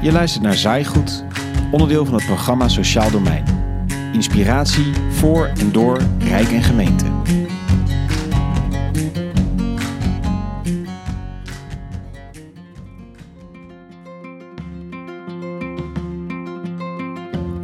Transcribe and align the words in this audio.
Je 0.00 0.12
luistert 0.12 0.42
naar 0.42 0.54
Zaaigoed, 0.54 1.24
onderdeel 1.70 2.04
van 2.04 2.14
het 2.14 2.24
programma 2.24 2.68
Sociaal 2.68 3.10
Domein. 3.10 3.44
Inspiratie 4.12 4.92
voor 5.10 5.46
en 5.46 5.72
door 5.72 6.00
Rijk 6.18 6.48
en 6.48 6.62
Gemeente. 6.62 7.04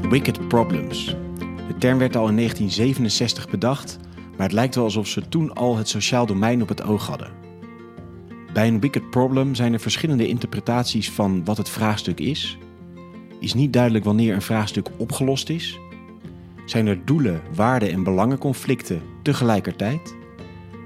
Wicked 0.08 0.48
Problems. 0.48 1.16
De 1.68 1.74
term 1.78 1.98
werd 1.98 2.16
al 2.16 2.28
in 2.28 2.36
1967 2.36 3.48
bedacht, 3.48 3.98
maar 4.36 4.46
het 4.46 4.52
lijkt 4.52 4.74
wel 4.74 4.84
alsof 4.84 5.06
ze 5.06 5.28
toen 5.28 5.54
al 5.54 5.76
het 5.76 5.88
sociaal 5.88 6.26
domein 6.26 6.62
op 6.62 6.68
het 6.68 6.82
oog 6.82 7.06
hadden. 7.06 7.43
Bij 8.54 8.68
een 8.68 8.80
wicked 8.80 9.10
problem 9.10 9.54
zijn 9.54 9.72
er 9.72 9.80
verschillende 9.80 10.28
interpretaties 10.28 11.10
van 11.10 11.44
wat 11.44 11.56
het 11.56 11.68
vraagstuk 11.68 12.20
is. 12.20 12.58
Is 13.40 13.54
niet 13.54 13.72
duidelijk 13.72 14.04
wanneer 14.04 14.34
een 14.34 14.42
vraagstuk 14.42 14.88
opgelost 14.96 15.48
is. 15.48 15.78
Zijn 16.64 16.86
er 16.86 17.04
doelen, 17.04 17.42
waarden 17.54 17.90
en 17.90 18.02
belangenconflicten 18.02 19.02
tegelijkertijd? 19.22 20.14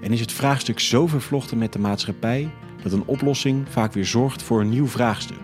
En 0.03 0.13
is 0.13 0.21
het 0.21 0.33
vraagstuk 0.33 0.81
zo 0.81 1.07
vervlochten 1.07 1.59
met 1.59 1.73
de 1.73 1.79
maatschappij 1.79 2.51
dat 2.83 2.93
een 2.93 3.07
oplossing 3.07 3.69
vaak 3.69 3.93
weer 3.93 4.07
zorgt 4.07 4.43
voor 4.43 4.61
een 4.61 4.71
nieuw 4.71 4.87
vraagstuk? 4.87 5.41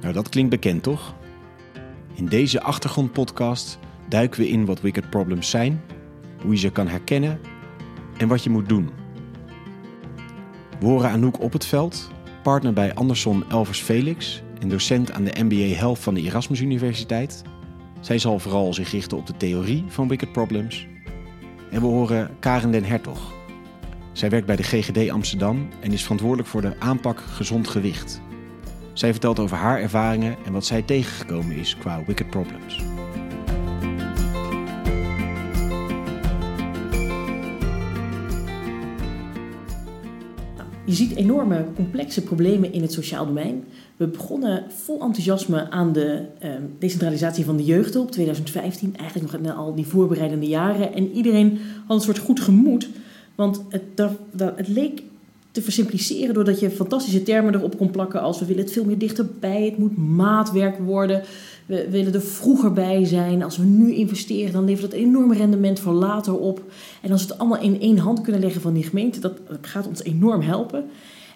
Nou, 0.00 0.14
dat 0.14 0.28
klinkt 0.28 0.50
bekend 0.50 0.82
toch? 0.82 1.14
In 2.14 2.26
deze 2.26 2.62
achtergrondpodcast 2.62 3.78
duiken 4.08 4.40
we 4.40 4.48
in 4.48 4.64
wat 4.64 4.80
wicked 4.80 5.10
problems 5.10 5.50
zijn, 5.50 5.82
hoe 6.42 6.52
je 6.52 6.58
ze 6.58 6.70
kan 6.70 6.88
herkennen 6.88 7.40
en 8.16 8.28
wat 8.28 8.44
je 8.44 8.50
moet 8.50 8.68
doen. 8.68 9.03
We 10.80 10.86
horen 10.86 11.10
Anouk 11.10 11.40
op 11.40 11.52
het 11.52 11.66
veld, 11.66 12.10
partner 12.42 12.72
bij 12.72 12.94
Anderson 12.94 13.44
Elvers 13.50 13.80
Felix 13.80 14.42
en 14.60 14.68
docent 14.68 15.12
aan 15.12 15.24
de 15.24 15.42
MBA 15.42 15.76
Health 15.76 15.98
van 15.98 16.14
de 16.14 16.20
Erasmus 16.20 16.60
Universiteit. 16.60 17.42
Zij 18.00 18.18
zal 18.18 18.38
vooral 18.38 18.74
zich 18.74 18.90
richten 18.90 19.16
op 19.16 19.26
de 19.26 19.36
theorie 19.36 19.84
van 19.88 20.08
wicked 20.08 20.32
problems. 20.32 20.86
En 21.70 21.80
we 21.80 21.86
horen 21.86 22.30
Karen 22.40 22.70
den 22.70 22.84
Hertog. 22.84 23.32
Zij 24.12 24.30
werkt 24.30 24.46
bij 24.46 24.56
de 24.56 24.62
GGD 24.62 25.10
Amsterdam 25.10 25.68
en 25.80 25.92
is 25.92 26.02
verantwoordelijk 26.02 26.48
voor 26.48 26.60
de 26.60 26.80
aanpak 26.80 27.20
gezond 27.20 27.68
gewicht. 27.68 28.20
Zij 28.92 29.10
vertelt 29.10 29.38
over 29.38 29.56
haar 29.56 29.80
ervaringen 29.80 30.36
en 30.44 30.52
wat 30.52 30.66
zij 30.66 30.82
tegengekomen 30.82 31.56
is 31.56 31.76
qua 31.76 32.04
wicked 32.06 32.30
problems. 32.30 32.93
Je 40.86 40.92
ziet 40.92 41.16
enorme 41.16 41.64
complexe 41.74 42.22
problemen 42.22 42.72
in 42.72 42.82
het 42.82 42.92
sociaal 42.92 43.26
domein. 43.26 43.64
We 43.96 44.06
begonnen 44.06 44.64
vol 44.68 45.00
enthousiasme 45.00 45.70
aan 45.70 45.92
de 45.92 46.26
uh, 46.44 46.50
decentralisatie 46.78 47.44
van 47.44 47.56
de 47.56 47.64
jeugdhulp 47.64 48.10
2015, 48.10 48.96
eigenlijk 48.96 49.32
nog 49.32 49.40
in 49.40 49.50
al 49.50 49.74
die 49.74 49.86
voorbereidende 49.86 50.46
jaren. 50.46 50.94
En 50.94 51.10
iedereen 51.10 51.58
had 51.86 51.96
een 51.96 52.02
soort 52.02 52.18
goed 52.18 52.40
gemoed, 52.40 52.88
want 53.34 53.64
het, 53.68 54.08
het 54.56 54.68
leek 54.68 55.02
te 55.54 55.62
versimpliceren 55.62 56.34
doordat 56.34 56.60
je 56.60 56.70
fantastische 56.70 57.22
termen 57.22 57.54
erop 57.54 57.76
kon 57.76 57.90
plakken 57.90 58.20
als 58.20 58.38
we 58.38 58.46
willen 58.46 58.62
het 58.62 58.72
veel 58.72 58.84
meer 58.84 58.98
dichterbij, 58.98 59.64
het 59.64 59.78
moet 59.78 59.96
maatwerk 59.96 60.78
worden, 60.78 61.22
we 61.66 61.90
willen 61.90 62.14
er 62.14 62.22
vroeger 62.22 62.72
bij 62.72 63.04
zijn. 63.04 63.42
Als 63.42 63.56
we 63.56 63.64
nu 63.64 63.92
investeren, 63.92 64.52
dan 64.52 64.64
levert 64.64 64.90
dat 64.90 65.00
enorm 65.00 65.32
rendement 65.32 65.80
voor 65.80 65.92
later 65.92 66.38
op. 66.38 66.62
En 67.02 67.10
als 67.10 67.22
we 67.22 67.28
het 67.28 67.38
allemaal 67.38 67.62
in 67.62 67.80
één 67.80 67.98
hand 67.98 68.20
kunnen 68.20 68.40
leggen 68.40 68.60
van 68.60 68.72
die 68.72 68.82
gemeente, 68.82 69.20
dat 69.20 69.40
gaat 69.60 69.86
ons 69.86 70.02
enorm 70.02 70.40
helpen. 70.40 70.84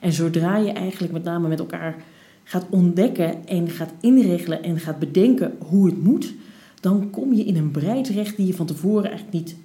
En 0.01 0.13
zodra 0.13 0.57
je 0.57 0.73
eigenlijk 0.73 1.13
met 1.13 1.25
name 1.25 1.49
met 1.49 1.59
elkaar 1.59 1.97
gaat 2.45 2.67
ontdekken 2.71 3.47
en 3.47 3.71
gaat 3.71 3.93
inregelen 4.01 4.63
en 4.63 4.79
gaat 4.79 4.99
bedenken 4.99 5.57
hoe 5.59 5.87
het 5.87 6.03
moet, 6.03 6.35
dan 6.81 7.11
kom 7.11 7.35
je 7.35 7.45
in 7.45 7.57
een 7.57 7.71
breid 7.71 8.05
terecht 8.05 8.37
die 8.37 8.47
je 8.47 8.55
van 8.55 8.67
tevoren 8.67 9.11
eigenlijk 9.11 9.33
niet 9.33 9.57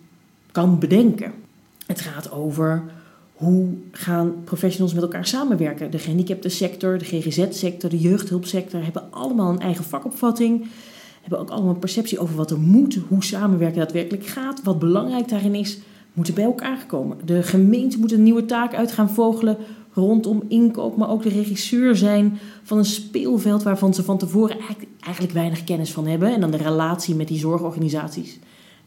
kan 0.51 0.79
bedenken. 0.79 1.31
Het 1.85 2.01
gaat 2.01 2.31
over 2.31 2.83
hoe 3.33 3.69
gaan 3.91 4.33
professionals 4.43 4.93
met 4.93 5.03
elkaar 5.03 5.25
samenwerken? 5.25 5.91
De 5.91 5.97
gehandicaptensector, 5.97 6.97
de 6.97 7.05
GGZ-sector, 7.05 7.89
de 7.89 7.99
jeugdhulpsector 7.99 8.83
hebben 8.83 9.11
allemaal 9.11 9.49
een 9.49 9.59
eigen 9.59 9.83
vakopvatting. 9.83 10.67
Hebben 11.21 11.39
ook 11.39 11.49
allemaal 11.49 11.73
een 11.73 11.79
perceptie 11.79 12.19
over 12.19 12.35
wat 12.35 12.51
er 12.51 12.59
moet, 12.59 12.99
hoe 13.07 13.23
samenwerken 13.23 13.79
daadwerkelijk 13.79 14.25
gaat. 14.25 14.63
Wat 14.63 14.79
belangrijk 14.79 15.29
daarin 15.29 15.55
is, 15.55 15.79
moeten 16.13 16.33
bij 16.33 16.43
elkaar 16.43 16.85
komen. 16.85 17.17
De 17.25 17.43
gemeente 17.43 17.99
moet 17.99 18.11
een 18.11 18.23
nieuwe 18.23 18.45
taak 18.45 18.73
uit 18.73 18.91
gaan 18.91 19.09
vogelen 19.09 19.57
rondom 19.93 20.43
inkoop, 20.47 20.97
maar 20.97 21.09
ook 21.09 21.23
de 21.23 21.29
regisseur 21.29 21.95
zijn 21.95 22.39
van 22.63 22.77
een 22.77 22.85
speelveld 22.85 23.63
waarvan 23.63 23.93
ze 23.93 24.03
van 24.03 24.17
tevoren 24.17 24.57
eigenlijk, 24.57 24.89
eigenlijk 24.99 25.33
weinig 25.33 25.63
kennis 25.63 25.91
van 25.91 26.07
hebben. 26.07 26.33
En 26.33 26.41
dan 26.41 26.51
de 26.51 26.57
relatie 26.57 27.15
met 27.15 27.27
die 27.27 27.39
zorgorganisaties 27.39 28.39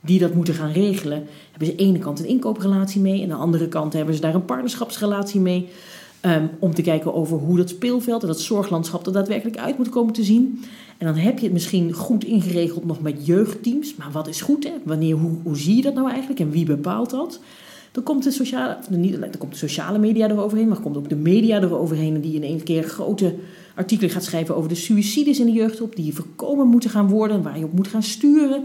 die 0.06 0.18
dat 0.18 0.34
moeten 0.34 0.54
gaan 0.54 0.72
regelen, 0.72 1.26
hebben 1.50 1.66
ze 1.66 1.70
aan 1.70 1.76
de 1.76 1.84
ene 1.84 1.98
kant 1.98 2.18
een 2.18 2.26
inkooprelatie 2.26 3.00
mee, 3.00 3.22
en 3.22 3.22
aan 3.22 3.36
de 3.36 3.44
andere 3.44 3.68
kant 3.68 3.92
hebben 3.92 4.14
ze 4.14 4.20
daar 4.20 4.34
een 4.34 4.44
partnerschapsrelatie 4.44 5.40
mee. 5.40 5.68
Um, 6.22 6.50
om 6.58 6.74
te 6.74 6.82
kijken 6.82 7.14
over 7.14 7.38
hoe 7.38 7.56
dat 7.56 7.68
speelveld 7.68 8.22
en 8.22 8.28
dat 8.28 8.40
zorglandschap 8.40 9.06
er 9.06 9.12
daadwerkelijk 9.12 9.58
uit 9.58 9.78
moet 9.78 9.88
komen 9.88 10.12
te 10.12 10.24
zien. 10.24 10.60
En 10.98 11.06
dan 11.06 11.16
heb 11.16 11.38
je 11.38 11.44
het 11.44 11.52
misschien 11.52 11.92
goed 11.92 12.24
ingeregeld 12.24 12.84
nog 12.84 13.00
met 13.00 13.26
jeugdteams. 13.26 13.94
Maar 13.94 14.10
wat 14.12 14.28
is 14.28 14.40
goed? 14.40 14.64
Hè? 14.64 14.70
Wanneer, 14.84 15.14
hoe, 15.14 15.30
hoe 15.42 15.56
zie 15.56 15.76
je 15.76 15.82
dat 15.82 15.94
nou 15.94 16.10
eigenlijk 16.10 16.40
en 16.40 16.50
wie 16.50 16.64
bepaalt 16.64 17.10
dat? 17.10 17.40
Dan 17.92 18.02
komt 18.02 18.24
de 18.24 18.30
sociale, 18.30 18.76
dan 18.90 19.30
komt 19.38 19.52
de 19.52 19.58
sociale 19.58 19.98
media 19.98 20.30
eroverheen, 20.30 20.68
maar 20.68 20.80
komt 20.80 20.96
ook 20.96 21.08
de 21.08 21.16
media 21.16 21.60
eroverheen. 21.60 22.20
Die 22.20 22.34
in 22.34 22.42
één 22.42 22.62
keer 22.62 22.82
grote 22.82 23.34
artikelen 23.74 24.10
gaat 24.10 24.24
schrijven 24.24 24.56
over 24.56 24.68
de 24.68 24.74
suicides 24.74 25.40
in 25.40 25.46
de 25.46 25.52
jeugdhulp. 25.52 25.96
Die 25.96 26.14
voorkomen 26.14 26.66
moeten 26.66 26.90
gaan 26.90 27.08
worden, 27.08 27.42
waar 27.42 27.58
je 27.58 27.64
op 27.64 27.72
moet 27.72 27.88
gaan 27.88 28.02
sturen. 28.02 28.64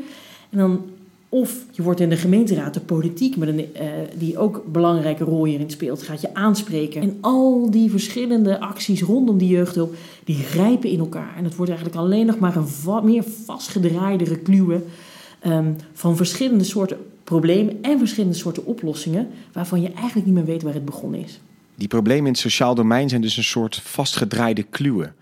En 0.50 0.58
dan 0.58 0.82
of 1.34 1.66
je 1.72 1.82
wordt 1.82 2.00
in 2.00 2.10
de 2.10 2.18
gemeenteraad, 2.18 2.74
de 2.74 2.80
politiek, 2.80 3.38
met 3.38 3.48
een, 3.48 3.60
uh, 3.60 3.82
die 4.18 4.38
ook 4.38 4.56
een 4.66 4.72
belangrijke 4.72 5.24
rol 5.24 5.46
hierin 5.46 5.70
speelt, 5.70 6.04
gaat 6.04 6.22
je 6.22 6.34
aanspreken. 6.34 7.02
En 7.02 7.18
al 7.22 7.72
die 7.72 7.90
verschillende 7.90 8.60
acties 8.60 9.02
rondom 9.02 9.38
die 9.38 9.50
jeugdhulp, 9.50 9.96
die 10.24 10.36
grijpen 10.36 10.90
in 10.90 11.00
elkaar. 11.00 11.34
En 11.38 11.44
het 11.44 11.56
wordt 11.56 11.72
eigenlijk 11.72 12.02
alleen 12.02 12.26
nog 12.26 12.40
maar 12.40 12.56
een 12.56 13.06
meer 13.06 13.24
vastgedraaide 13.46 14.24
rekluwe 14.24 14.82
um, 15.46 15.76
van 15.94 16.16
verschillende 16.16 16.64
soorten 16.64 16.98
problemen 17.24 17.78
en 17.82 17.98
verschillende 17.98 18.38
soorten 18.38 18.66
oplossingen, 18.66 19.28
waarvan 19.54 19.82
je 19.82 19.92
eigenlijk 19.92 20.26
niet 20.26 20.36
meer 20.36 20.46
weet 20.46 20.62
waar 20.62 20.74
het 20.74 20.86
begonnen 20.86 21.24
is. 21.24 21.40
Die 21.76 21.88
problemen 21.88 22.26
in 22.26 22.32
het 22.32 22.42
sociaal 22.42 22.76
domein 22.76 23.10
zijn 23.10 23.22
dus 23.22 23.38
een 23.38 23.44
soort 23.44 23.76
vastgedraaide 23.76 24.64
kluwen. 24.64 25.16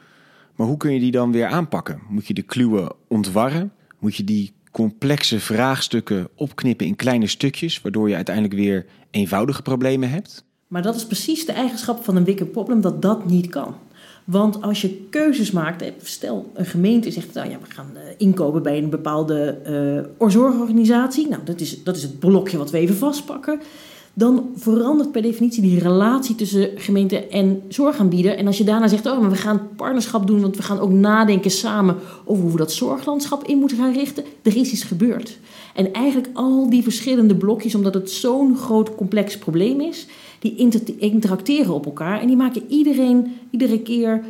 Maar 0.55 0.67
hoe 0.67 0.77
kun 0.77 0.93
je 0.93 0.99
die 0.99 1.11
dan 1.11 1.31
weer 1.31 1.47
aanpakken? 1.47 1.99
Moet 2.09 2.27
je 2.27 2.33
de 2.33 2.41
kluwen 2.41 2.91
ontwarren? 3.07 3.71
Moet 3.99 4.15
je 4.15 4.23
die 4.23 4.51
complexe 4.71 5.39
vraagstukken 5.39 6.27
opknippen 6.35 6.85
in 6.85 6.95
kleine 6.95 7.27
stukjes, 7.27 7.81
waardoor 7.81 8.09
je 8.09 8.15
uiteindelijk 8.15 8.55
weer 8.55 8.85
eenvoudige 9.11 9.61
problemen 9.61 10.09
hebt? 10.09 10.43
Maar 10.67 10.81
dat 10.81 10.95
is 10.95 11.05
precies 11.05 11.45
de 11.45 11.51
eigenschap 11.51 12.03
van 12.03 12.15
een 12.15 12.23
wicked 12.23 12.51
problem, 12.51 12.81
dat 12.81 13.01
dat 13.01 13.25
niet 13.25 13.49
kan. 13.49 13.75
Want 14.23 14.61
als 14.61 14.81
je 14.81 15.07
keuzes 15.09 15.51
maakt, 15.51 15.83
stel 16.03 16.51
een 16.53 16.65
gemeente 16.65 17.11
zegt, 17.11 17.33
nou 17.33 17.49
ja, 17.49 17.57
we 17.59 17.71
gaan 17.73 17.91
eh, 17.95 18.01
inkopen 18.17 18.63
bij 18.63 18.77
een 18.77 18.89
bepaalde 18.89 19.59
uh, 20.19 20.29
zorgorganisatie. 20.29 21.27
Nou, 21.27 21.43
dat 21.43 21.59
is, 21.59 21.83
dat 21.83 21.95
is 21.95 22.03
het 22.03 22.19
blokje 22.19 22.57
wat 22.57 22.71
we 22.71 22.77
even 22.77 22.95
vastpakken 22.95 23.61
dan 24.19 24.49
verandert 24.55 25.11
per 25.11 25.21
definitie 25.21 25.61
die 25.61 25.79
relatie 25.79 26.35
tussen 26.35 26.69
gemeente 26.75 27.27
en 27.27 27.61
zorgaanbieder. 27.67 28.37
En 28.37 28.47
als 28.47 28.57
je 28.57 28.63
daarna 28.63 28.87
zegt, 28.87 29.05
oh, 29.05 29.19
maar 29.19 29.29
we 29.29 29.35
gaan 29.35 29.67
partnerschap 29.75 30.27
doen, 30.27 30.41
want 30.41 30.55
we 30.55 30.63
gaan 30.63 30.79
ook 30.79 30.91
nadenken 30.91 31.51
samen 31.51 31.95
over 32.25 32.43
hoe 32.43 32.51
we 32.51 32.57
dat 32.57 32.71
zorglandschap 32.71 33.43
in 33.43 33.57
moeten 33.57 33.77
gaan 33.77 33.93
richten, 33.93 34.23
er 34.41 34.57
is 34.57 34.71
iets 34.71 34.83
gebeurd. 34.83 35.39
En 35.75 35.93
eigenlijk 35.93 36.29
al 36.33 36.69
die 36.69 36.83
verschillende 36.83 37.35
blokjes, 37.35 37.75
omdat 37.75 37.93
het 37.93 38.11
zo'n 38.11 38.57
groot 38.57 38.95
complex 38.95 39.37
probleem 39.37 39.81
is, 39.81 40.07
die 40.39 40.71
interacteren 40.97 41.73
op 41.73 41.85
elkaar 41.85 42.21
en 42.21 42.27
die 42.27 42.35
maken 42.35 42.63
iedereen 42.67 43.33
iedere 43.49 43.79
keer 43.81 44.23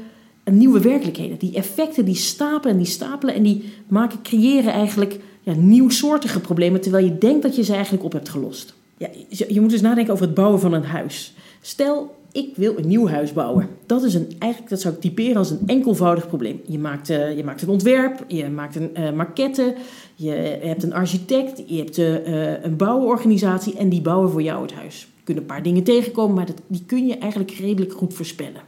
een 0.44 0.58
nieuwe 0.58 0.80
werkelijkheden. 0.80 1.38
Die 1.38 1.56
effecten 1.56 2.06
die 2.06 2.16
stapelen 2.16 2.74
en 2.74 2.82
die 2.82 2.92
stapelen 2.92 3.36
en 3.36 3.44
die 3.44 3.64
maken, 3.88 4.22
creëren 4.22 4.74
eigenlijk 4.74 5.20
ja, 5.42 5.54
nieuwsoortige 5.54 6.40
problemen, 6.40 6.82
terwijl 6.82 7.06
je 7.06 7.18
denkt 7.18 7.42
dat 7.42 7.56
je 7.56 7.64
ze 7.64 7.74
eigenlijk 7.74 8.04
op 8.04 8.12
hebt 8.12 8.30
gelost. 8.30 8.78
Ja, 9.00 9.08
je 9.48 9.62
moet 9.62 9.70
dus 9.70 9.82
nadenken 9.82 10.14
over 10.14 10.26
het 10.26 10.36
bouwen 10.36 10.60
van 10.60 10.74
een 10.74 10.84
huis. 10.84 11.34
Stel, 11.62 12.16
ik 12.32 12.56
wil 12.56 12.78
een 12.78 12.88
nieuw 12.88 13.08
huis 13.08 13.34
bouwen. 13.34 13.68
Dat 13.86 14.04
is 14.04 14.14
een, 14.14 14.28
eigenlijk, 14.40 14.72
dat 14.72 14.82
zou 14.82 14.94
ik 14.94 15.02
typeren 15.02 15.38
als 15.38 15.50
een 15.50 15.62
enkelvoudig 15.66 16.28
probleem. 16.28 16.62
Je 16.68 16.80
maakt, 16.80 17.10
uh, 17.10 17.38
je 17.38 17.44
maakt 17.44 17.62
een 17.62 17.70
ontwerp, 17.70 18.24
je 18.28 18.50
maakt 18.50 18.76
een 18.76 18.92
uh, 18.98 19.12
maquette, 19.12 19.76
je 20.16 20.32
hebt 20.62 20.84
een 20.84 20.94
architect, 20.94 21.64
je 21.66 21.78
hebt 21.78 21.98
uh, 21.98 22.64
een 22.64 22.76
bouworganisatie 22.76 23.78
en 23.78 23.90
die 23.90 24.02
bouwen 24.02 24.30
voor 24.30 24.42
jou 24.42 24.62
het 24.62 24.74
huis. 24.74 25.02
Er 25.02 25.24
kunnen 25.24 25.44
een 25.44 25.50
paar 25.50 25.64
dingen 25.64 25.84
tegenkomen, 25.84 26.36
maar 26.36 26.46
dat, 26.46 26.62
die 26.68 26.84
kun 26.86 27.08
je 27.08 27.18
eigenlijk 27.18 27.52
redelijk 27.52 27.94
goed 27.94 28.14
voorspellen. 28.14 28.62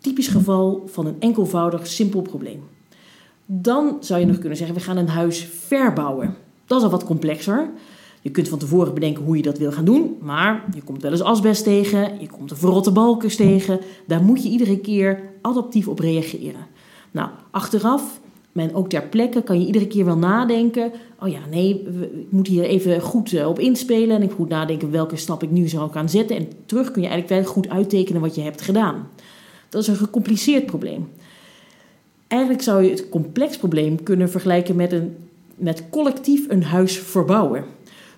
Typisch 0.00 0.28
geval 0.28 0.82
van 0.86 1.06
een 1.06 1.16
enkelvoudig, 1.18 1.86
simpel 1.86 2.22
probleem. 2.22 2.62
Dan 3.46 3.96
zou 4.00 4.20
je 4.20 4.26
nog 4.26 4.38
kunnen 4.38 4.58
zeggen, 4.58 4.76
we 4.76 4.82
gaan 4.82 4.96
een 4.96 5.08
huis 5.08 5.48
verbouwen. 5.66 6.36
Dat 6.66 6.78
is 6.78 6.84
al 6.84 6.90
wat 6.90 7.04
complexer. 7.04 7.70
Je 8.28 8.34
kunt 8.34 8.48
van 8.48 8.58
tevoren 8.58 8.94
bedenken 8.94 9.24
hoe 9.24 9.36
je 9.36 9.42
dat 9.42 9.58
wil 9.58 9.72
gaan 9.72 9.84
doen, 9.84 10.16
maar 10.20 10.64
je 10.74 10.82
komt 10.82 11.02
wel 11.02 11.10
eens 11.10 11.22
asbest 11.22 11.64
tegen, 11.64 12.20
je 12.20 12.28
komt 12.28 12.48
de 12.48 12.56
verrotte 12.56 12.90
balkers 12.90 13.36
tegen. 13.36 13.80
Daar 14.06 14.22
moet 14.22 14.42
je 14.42 14.48
iedere 14.48 14.78
keer 14.78 15.20
adaptief 15.42 15.88
op 15.88 15.98
reageren. 15.98 16.66
Nou, 17.10 17.30
achteraf, 17.50 18.20
en 18.52 18.74
ook 18.74 18.88
ter 18.88 19.02
plekke, 19.02 19.42
kan 19.42 19.60
je 19.60 19.66
iedere 19.66 19.86
keer 19.86 20.04
wel 20.04 20.16
nadenken. 20.16 20.92
Oh 21.20 21.28
ja, 21.28 21.38
nee, 21.50 21.86
ik 22.00 22.26
moet 22.28 22.46
hier 22.46 22.64
even 22.64 23.00
goed 23.00 23.32
eh, 23.32 23.48
op 23.48 23.58
inspelen. 23.58 24.16
En 24.16 24.22
ik 24.22 24.38
moet 24.38 24.48
nadenken 24.48 24.90
welke 24.90 25.16
stap 25.16 25.42
ik 25.42 25.50
nu 25.50 25.68
zou 25.68 25.90
gaan 25.90 26.08
zetten. 26.08 26.36
En 26.36 26.48
terug 26.66 26.90
kun 26.90 27.02
je 27.02 27.08
eigenlijk 27.08 27.42
wel 27.42 27.52
goed 27.52 27.68
uittekenen 27.68 28.20
wat 28.20 28.34
je 28.34 28.40
hebt 28.40 28.60
gedaan. 28.60 29.08
Dat 29.68 29.82
is 29.82 29.88
een 29.88 29.96
gecompliceerd 29.96 30.66
probleem. 30.66 31.08
Eigenlijk 32.26 32.62
zou 32.62 32.82
je 32.82 32.90
het 32.90 33.08
complex 33.08 33.56
probleem 33.56 34.02
kunnen 34.02 34.30
vergelijken 34.30 34.76
met, 34.76 34.92
een, 34.92 35.16
met 35.54 35.84
collectief 35.90 36.48
een 36.48 36.62
huis 36.62 36.98
verbouwen. 36.98 37.64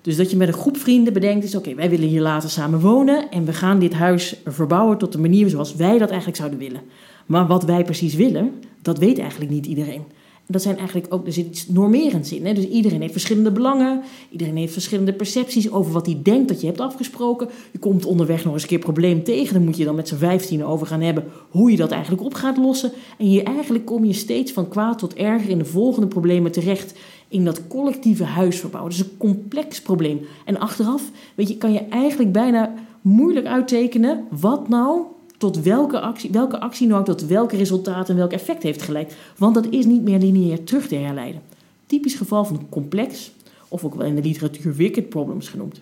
Dus 0.03 0.17
dat 0.17 0.31
je 0.31 0.37
met 0.37 0.49
een 0.49 0.55
groep 0.55 0.77
vrienden 0.77 1.13
bedenkt, 1.13 1.45
is 1.45 1.55
oké, 1.55 1.75
wij 1.75 1.91
willen 1.91 2.09
hier 2.09 2.21
later 2.21 2.51
samen 2.51 2.81
wonen 2.81 3.31
en 3.31 3.45
we 3.45 3.53
gaan 3.53 3.79
dit 3.79 3.93
huis 3.93 4.37
verbouwen 4.45 4.99
tot 4.99 5.13
de 5.13 5.19
manier 5.19 5.49
zoals 5.49 5.75
wij 5.75 5.99
dat 5.99 6.09
eigenlijk 6.09 6.39
zouden 6.39 6.59
willen. 6.59 6.81
Maar 7.27 7.47
wat 7.47 7.65
wij 7.65 7.85
precies 7.85 8.15
willen, 8.15 8.53
dat 8.83 8.99
weet 8.99 9.19
eigenlijk 9.19 9.51
niet 9.51 9.67
iedereen 9.67 10.05
dat 10.53 10.63
zijn 10.63 10.77
eigenlijk 10.77 11.15
ook, 11.15 11.27
er 11.27 11.33
zit 11.33 11.47
iets 11.47 11.69
normerends 11.69 12.33
in. 12.33 12.47
Hè? 12.47 12.55
Dus 12.55 12.69
iedereen 12.69 13.01
heeft 13.01 13.13
verschillende 13.13 13.51
belangen, 13.51 14.03
iedereen 14.31 14.57
heeft 14.57 14.73
verschillende 14.73 15.13
percepties 15.13 15.71
over 15.71 15.93
wat 15.93 16.07
hij 16.07 16.21
denkt 16.23 16.49
dat 16.49 16.61
je 16.61 16.67
hebt 16.67 16.81
afgesproken. 16.81 17.49
Je 17.71 17.79
komt 17.79 18.05
onderweg 18.05 18.45
nog 18.45 18.53
eens 18.53 18.63
een 18.63 18.69
keer 18.69 18.79
probleem 18.79 19.25
tegen, 19.25 19.55
dan 19.55 19.65
moet 19.65 19.77
je 19.77 19.85
dan 19.85 19.95
met 19.95 20.09
z'n 20.09 20.17
vijftien 20.17 20.65
over 20.65 20.87
gaan 20.87 21.01
hebben 21.01 21.25
hoe 21.51 21.71
je 21.71 21.77
dat 21.77 21.91
eigenlijk 21.91 22.23
op 22.23 22.35
gaat 22.35 22.57
lossen. 22.57 22.93
En 23.19 23.27
hier 23.27 23.43
eigenlijk 23.43 23.85
kom 23.85 24.05
je 24.05 24.13
steeds 24.13 24.53
van 24.53 24.69
kwaad 24.69 24.99
tot 24.99 25.15
erger 25.15 25.51
in 25.51 25.59
de 25.59 25.65
volgende 25.65 26.09
problemen 26.09 26.53
terecht 26.53 26.95
in 27.31 27.45
dat 27.45 27.67
collectieve 27.69 28.25
huisverbouw. 28.25 28.83
Dat 28.83 28.93
is 28.93 28.99
een 28.99 29.17
complex 29.17 29.83
probleem. 29.83 30.21
En 30.45 30.59
achteraf, 30.59 31.03
weet 31.35 31.49
je, 31.49 31.57
kan 31.57 31.73
je 31.73 31.85
eigenlijk 31.85 32.33
bijna 32.33 32.75
moeilijk 33.01 33.47
uittekenen 33.47 34.27
wat 34.31 34.69
nou 34.69 35.03
tot 35.39 35.63
welke 35.63 36.01
actie, 36.01 36.31
welke 36.31 36.61
actie 36.61 36.87
nou 36.87 37.05
tot 37.05 37.27
welke 37.27 37.57
resultaat 37.57 38.09
en 38.09 38.17
welk 38.17 38.33
effect 38.33 38.63
heeft 38.63 38.83
geleid. 38.83 39.17
Want 39.37 39.55
dat 39.55 39.67
is 39.71 39.85
niet 39.85 40.03
meer 40.03 40.19
lineair 40.19 40.65
terug 40.65 40.87
te 40.87 40.95
herleiden. 40.95 41.43
Typisch 41.87 42.15
geval 42.15 42.45
van 42.45 42.57
een 42.57 42.69
complex, 42.69 43.31
of 43.69 43.85
ook 43.85 43.95
wel 43.95 44.07
in 44.07 44.15
de 44.15 44.23
literatuur 44.23 44.75
wicked 44.75 45.09
problems 45.09 45.49
genoemd. 45.49 45.81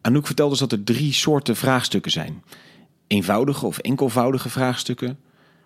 Anouk 0.00 0.26
vertelde 0.26 0.50
dus 0.50 0.60
dat 0.60 0.72
er 0.72 0.84
drie 0.84 1.12
soorten 1.12 1.56
vraagstukken 1.56 2.10
zijn. 2.10 2.42
Eenvoudige 3.06 3.66
of 3.66 3.78
enkelvoudige 3.78 4.48
vraagstukken, 4.48 5.18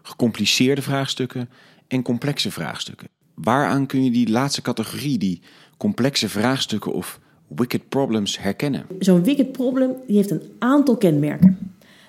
gecompliceerde 0.03 0.83
vraagstukken 0.83 1.49
en 1.89 2.03
complexe 2.03 2.51
vraagstukken. 2.51 3.09
Waaraan 3.35 3.87
kun 3.87 4.05
je 4.05 4.11
die 4.11 4.31
laatste 4.31 4.63
categorie, 4.63 5.19
die 5.19 5.41
complexe 5.77 6.29
vraagstukken 6.29 6.93
of 6.93 7.21
wicked 7.47 7.89
problems, 7.89 8.39
herkennen? 8.39 8.87
Zo'n 8.99 9.25
wicked 9.25 9.53
problem 9.53 9.95
die 10.07 10.17
heeft 10.17 10.31
een 10.31 10.43
aantal 10.59 10.97
kenmerken. 10.97 11.59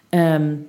Um, 0.10 0.66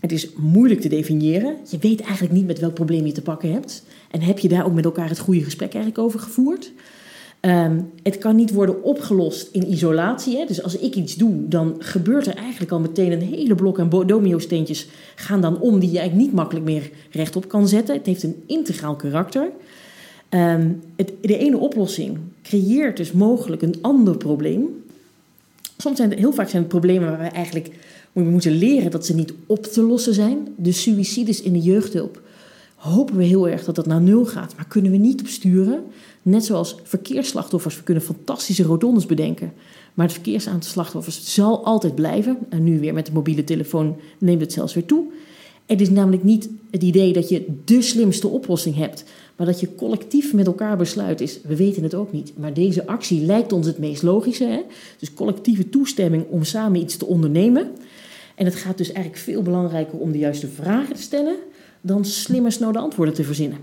het 0.00 0.12
is 0.12 0.28
moeilijk 0.36 0.80
te 0.80 0.88
definiëren. 0.88 1.56
Je 1.70 1.78
weet 1.78 2.00
eigenlijk 2.00 2.32
niet 2.34 2.46
met 2.46 2.58
welk 2.58 2.74
probleem 2.74 3.06
je 3.06 3.12
te 3.12 3.22
pakken 3.22 3.52
hebt. 3.52 3.84
En 4.10 4.20
heb 4.20 4.38
je 4.38 4.48
daar 4.48 4.66
ook 4.66 4.74
met 4.74 4.84
elkaar 4.84 5.08
het 5.08 5.18
goede 5.18 5.44
gesprek 5.44 5.74
eigenlijk 5.74 6.04
over 6.04 6.20
gevoerd? 6.20 6.72
Ehm, 7.40 7.80
het 8.02 8.18
kan 8.18 8.36
niet 8.36 8.52
worden 8.52 8.82
opgelost 8.82 9.48
in 9.52 9.70
isolatie. 9.72 10.36
Hè? 10.36 10.44
Dus 10.44 10.62
als 10.62 10.78
ik 10.78 10.94
iets 10.94 11.14
doe, 11.14 11.48
dan 11.48 11.74
gebeurt 11.78 12.26
er 12.26 12.36
eigenlijk 12.36 12.72
al 12.72 12.80
meteen 12.80 13.12
een 13.12 13.22
hele 13.22 13.54
blok 13.54 13.80
aan 13.80 13.88
domino-steentjes 14.06 14.88
gaan 15.14 15.40
dan 15.40 15.60
om 15.60 15.78
die 15.78 15.90
je 15.90 15.98
eigenlijk 15.98 16.28
niet 16.28 16.36
makkelijk 16.36 16.64
meer 16.64 16.90
rechtop 17.10 17.48
kan 17.48 17.68
zetten. 17.68 17.96
Het 17.96 18.06
heeft 18.06 18.22
een 18.22 18.42
integraal 18.46 18.96
karakter. 18.96 19.50
Ehm, 20.32 20.70
het, 20.96 21.12
de 21.20 21.38
ene 21.38 21.56
oplossing 21.56 22.18
creëert 22.42 22.96
dus 22.96 23.12
mogelijk 23.12 23.62
een 23.62 23.78
ander 23.80 24.16
probleem. 24.16 24.84
Soms 25.76 25.96
zijn 25.96 26.10
het, 26.10 26.18
heel 26.18 26.32
vaak 26.32 26.48
zijn 26.48 26.62
het 26.62 26.70
problemen 26.70 27.08
waar 27.08 27.18
we 27.18 27.24
eigenlijk 27.24 27.70
moeten 28.12 28.52
leren 28.52 28.90
dat 28.90 29.06
ze 29.06 29.14
niet 29.14 29.32
op 29.46 29.66
te 29.66 29.82
lossen 29.82 30.14
zijn. 30.14 30.48
De 30.56 30.72
suïcides 30.72 31.42
in 31.42 31.52
de 31.52 31.58
jeugdhulp 31.58 32.20
hopen 32.76 33.16
we 33.16 33.24
heel 33.24 33.48
erg 33.48 33.64
dat 33.64 33.74
dat 33.74 33.86
naar 33.86 34.00
nul 34.00 34.24
gaat, 34.24 34.56
maar 34.56 34.66
kunnen 34.66 34.90
we 34.90 34.96
niet 34.96 35.20
op 35.20 35.26
sturen. 35.26 35.84
Net 36.22 36.44
zoals 36.44 36.76
verkeersslachtoffers, 36.82 37.76
we 37.76 37.82
kunnen 37.82 38.02
fantastische 38.02 38.62
rotondes 38.62 39.06
bedenken. 39.06 39.52
Maar 39.94 40.06
het 40.06 40.14
verkeersaantal 40.14 40.70
slachtoffers 40.70 41.34
zal 41.34 41.64
altijd 41.64 41.94
blijven. 41.94 42.38
En 42.48 42.64
nu 42.64 42.80
weer 42.80 42.94
met 42.94 43.06
de 43.06 43.12
mobiele 43.12 43.44
telefoon 43.44 43.96
neemt 44.18 44.40
het 44.40 44.52
zelfs 44.52 44.74
weer 44.74 44.86
toe. 44.86 45.04
Het 45.66 45.80
is 45.80 45.90
namelijk 45.90 46.24
niet 46.24 46.48
het 46.70 46.82
idee 46.82 47.12
dat 47.12 47.28
je 47.28 47.46
de 47.64 47.82
slimste 47.82 48.28
oplossing 48.28 48.76
hebt, 48.76 49.04
maar 49.36 49.46
dat 49.46 49.60
je 49.60 49.74
collectief 49.74 50.32
met 50.32 50.46
elkaar 50.46 50.76
besluit 50.76 51.20
is. 51.20 51.38
We 51.42 51.56
weten 51.56 51.82
het 51.82 51.94
ook 51.94 52.12
niet, 52.12 52.32
maar 52.36 52.54
deze 52.54 52.86
actie 52.86 53.24
lijkt 53.24 53.52
ons 53.52 53.66
het 53.66 53.78
meest 53.78 54.02
logische. 54.02 54.44
Hè? 54.44 54.60
Dus 54.98 55.14
collectieve 55.14 55.68
toestemming 55.68 56.24
om 56.28 56.44
samen 56.44 56.80
iets 56.80 56.96
te 56.96 57.06
ondernemen. 57.06 57.70
En 58.34 58.44
het 58.44 58.54
gaat 58.54 58.78
dus 58.78 58.92
eigenlijk 58.92 59.24
veel 59.24 59.42
belangrijker 59.42 59.98
om 59.98 60.12
de 60.12 60.18
juiste 60.18 60.48
vragen 60.48 60.94
te 60.94 61.02
stellen 61.02 61.36
dan 61.80 62.04
slimme, 62.04 62.50
snode 62.50 62.78
antwoorden 62.78 63.14
te 63.14 63.24
verzinnen. 63.24 63.58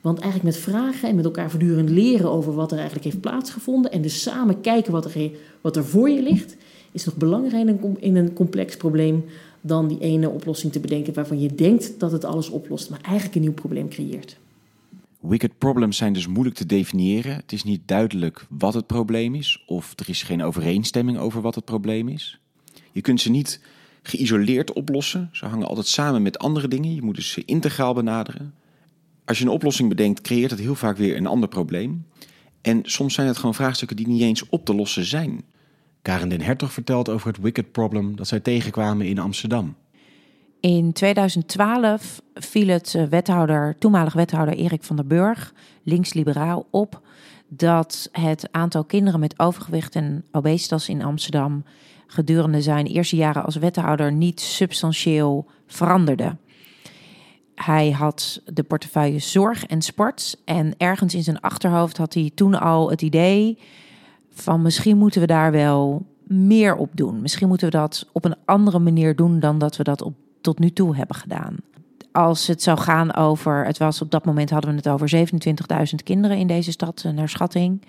Want 0.00 0.18
eigenlijk 0.18 0.54
met 0.54 0.64
vragen 0.64 1.08
en 1.08 1.16
met 1.16 1.24
elkaar 1.24 1.50
voortdurend 1.50 1.90
leren 1.90 2.30
over 2.30 2.54
wat 2.54 2.70
er 2.70 2.76
eigenlijk 2.76 3.06
heeft 3.06 3.20
plaatsgevonden 3.20 3.92
en 3.92 4.02
dus 4.02 4.22
samen 4.22 4.60
kijken 4.60 4.92
wat 4.92 5.04
er, 5.04 5.30
wat 5.60 5.76
er 5.76 5.84
voor 5.84 6.10
je 6.10 6.22
ligt, 6.22 6.56
is 6.92 7.04
nog 7.04 7.16
belangrijker 7.16 7.78
in 7.98 8.16
een 8.16 8.32
complex 8.32 8.76
probleem 8.76 9.24
dan 9.60 9.88
die 9.88 9.98
ene 9.98 10.28
oplossing 10.28 10.72
te 10.72 10.80
bedenken 10.80 11.14
waarvan 11.14 11.40
je 11.40 11.54
denkt 11.54 11.92
dat 11.98 12.12
het 12.12 12.24
alles 12.24 12.48
oplost, 12.48 12.90
maar 12.90 13.00
eigenlijk 13.02 13.34
een 13.34 13.40
nieuw 13.40 13.52
probleem 13.52 13.88
creëert. 13.88 14.36
Wicked 15.20 15.58
problems 15.58 15.96
zijn 15.96 16.12
dus 16.12 16.26
moeilijk 16.26 16.56
te 16.56 16.66
definiëren. 16.66 17.34
Het 17.34 17.52
is 17.52 17.64
niet 17.64 17.80
duidelijk 17.88 18.46
wat 18.48 18.74
het 18.74 18.86
probleem 18.86 19.34
is, 19.34 19.64
of 19.66 19.92
er 19.96 20.08
is 20.08 20.22
geen 20.22 20.42
overeenstemming 20.42 21.18
over 21.18 21.40
wat 21.40 21.54
het 21.54 21.64
probleem 21.64 22.08
is. 22.08 22.40
Je 22.92 23.00
kunt 23.00 23.20
ze 23.20 23.30
niet 23.30 23.60
geïsoleerd 24.02 24.72
oplossen. 24.72 25.28
Ze 25.32 25.46
hangen 25.46 25.66
altijd 25.66 25.86
samen 25.86 26.22
met 26.22 26.38
andere 26.38 26.68
dingen. 26.68 26.94
Je 26.94 27.02
moet 27.02 27.14
dus 27.14 27.30
ze 27.30 27.44
integraal 27.44 27.94
benaderen. 27.94 28.54
Als 29.24 29.38
je 29.38 29.44
een 29.44 29.50
oplossing 29.50 29.88
bedenkt, 29.88 30.20
creëert 30.20 30.50
het 30.50 30.60
heel 30.60 30.74
vaak 30.74 30.96
weer 30.96 31.16
een 31.16 31.26
ander 31.26 31.48
probleem. 31.48 32.06
En 32.60 32.80
soms 32.82 33.14
zijn 33.14 33.26
het 33.26 33.36
gewoon 33.36 33.54
vraagstukken 33.54 33.96
die 33.96 34.08
niet 34.08 34.22
eens 34.22 34.48
op 34.48 34.64
te 34.64 34.74
lossen 34.74 35.04
zijn. 35.04 35.44
Karen 36.02 36.28
den 36.28 36.40
Hertog 36.40 36.72
vertelt 36.72 37.08
over 37.08 37.26
het 37.28 37.38
wicked 37.38 37.72
problem 37.72 38.16
dat 38.16 38.28
zij 38.28 38.40
tegenkwamen 38.40 39.06
in 39.06 39.18
Amsterdam. 39.18 39.76
In 40.60 40.92
2012 40.92 42.22
viel 42.34 42.68
het 42.68 42.94
eh, 42.94 43.04
wethouder, 43.04 43.76
toenmalig 43.78 44.12
wethouder 44.12 44.54
Erik 44.54 44.82
van 44.82 44.96
der 44.96 45.06
Burg, 45.06 45.54
links-liberaal, 45.82 46.66
op 46.70 47.00
dat 47.48 48.08
het 48.12 48.48
aantal 48.50 48.84
kinderen 48.84 49.20
met 49.20 49.38
overgewicht 49.38 49.94
en 49.94 50.24
obesitas 50.32 50.88
in 50.88 51.02
Amsterdam 51.02 51.64
gedurende 52.06 52.62
zijn 52.62 52.86
eerste 52.86 53.16
jaren 53.16 53.44
als 53.44 53.56
wethouder 53.56 54.12
niet 54.12 54.40
substantieel 54.40 55.46
veranderde. 55.66 56.36
Hij 57.54 57.90
had 57.90 58.42
de 58.52 58.62
portefeuille 58.62 59.18
zorg 59.18 59.66
en 59.66 59.82
sport. 59.82 60.40
En 60.44 60.74
ergens 60.76 61.14
in 61.14 61.22
zijn 61.22 61.40
achterhoofd 61.40 61.96
had 61.96 62.14
hij 62.14 62.30
toen 62.34 62.60
al 62.60 62.90
het 62.90 63.02
idee 63.02 63.58
van 64.30 64.62
misschien 64.62 64.98
moeten 64.98 65.20
we 65.20 65.26
daar 65.26 65.52
wel 65.52 66.06
meer 66.22 66.76
op 66.76 66.90
doen. 66.94 67.20
Misschien 67.20 67.48
moeten 67.48 67.70
we 67.70 67.76
dat 67.76 68.06
op 68.12 68.24
een 68.24 68.36
andere 68.44 68.78
manier 68.78 69.16
doen 69.16 69.40
dan 69.40 69.58
dat 69.58 69.76
we 69.76 69.82
dat 69.82 70.02
op, 70.02 70.14
tot 70.40 70.58
nu 70.58 70.70
toe 70.70 70.96
hebben 70.96 71.16
gedaan. 71.16 71.56
Als 72.12 72.46
het 72.46 72.62
zou 72.62 72.78
gaan 72.78 73.14
over, 73.14 73.64
het 73.64 73.78
was 73.78 74.02
op 74.02 74.10
dat 74.10 74.24
moment 74.24 74.50
hadden 74.50 74.70
we 74.70 74.76
het 74.76 74.88
over 74.88 75.08
27.000 75.08 75.94
kinderen 76.04 76.36
in 76.36 76.46
deze 76.46 76.70
stad, 76.70 77.02
eh, 77.04 77.12
naar 77.12 77.28
schatting 77.28 77.80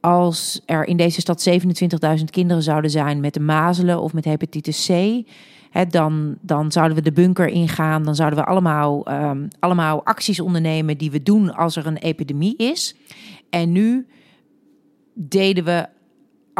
als 0.00 0.60
er 0.66 0.86
in 0.86 0.96
deze 0.96 1.20
stad 1.20 1.48
27.000 1.48 2.30
kinderen 2.30 2.62
zouden 2.62 2.90
zijn 2.90 3.20
met 3.20 3.34
de 3.34 3.40
mazelen 3.40 4.00
of 4.00 4.12
met 4.12 4.24
hepatitis 4.24 4.86
C, 4.86 5.22
hè, 5.70 5.86
dan, 5.86 6.36
dan 6.40 6.72
zouden 6.72 6.96
we 6.96 7.02
de 7.02 7.12
bunker 7.12 7.48
ingaan. 7.48 8.02
Dan 8.02 8.14
zouden 8.14 8.38
we 8.38 8.44
allemaal, 8.44 9.12
um, 9.12 9.48
allemaal 9.58 10.04
acties 10.04 10.40
ondernemen 10.40 10.98
die 10.98 11.10
we 11.10 11.22
doen 11.22 11.54
als 11.54 11.76
er 11.76 11.86
een 11.86 11.96
epidemie 11.96 12.56
is. 12.56 12.96
En 13.50 13.72
nu 13.72 14.06
deden 15.14 15.64
we 15.64 15.88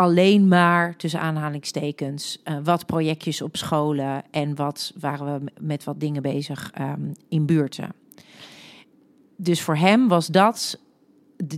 alleen 0.00 0.48
maar, 0.48 0.96
tussen 0.96 1.20
aanhalingstekens, 1.20 2.38
uh, 2.44 2.56
wat 2.64 2.86
projectjes 2.86 3.42
op 3.42 3.56
scholen 3.56 4.22
en 4.30 4.54
wat 4.54 4.92
waren 5.00 5.34
we 5.34 5.52
met 5.60 5.84
wat 5.84 6.00
dingen 6.00 6.22
bezig 6.22 6.72
um, 6.80 7.12
in 7.28 7.46
buurten. 7.46 7.92
Dus 9.36 9.62
voor 9.62 9.76
hem 9.76 10.08
was 10.08 10.26
dat 10.26 10.78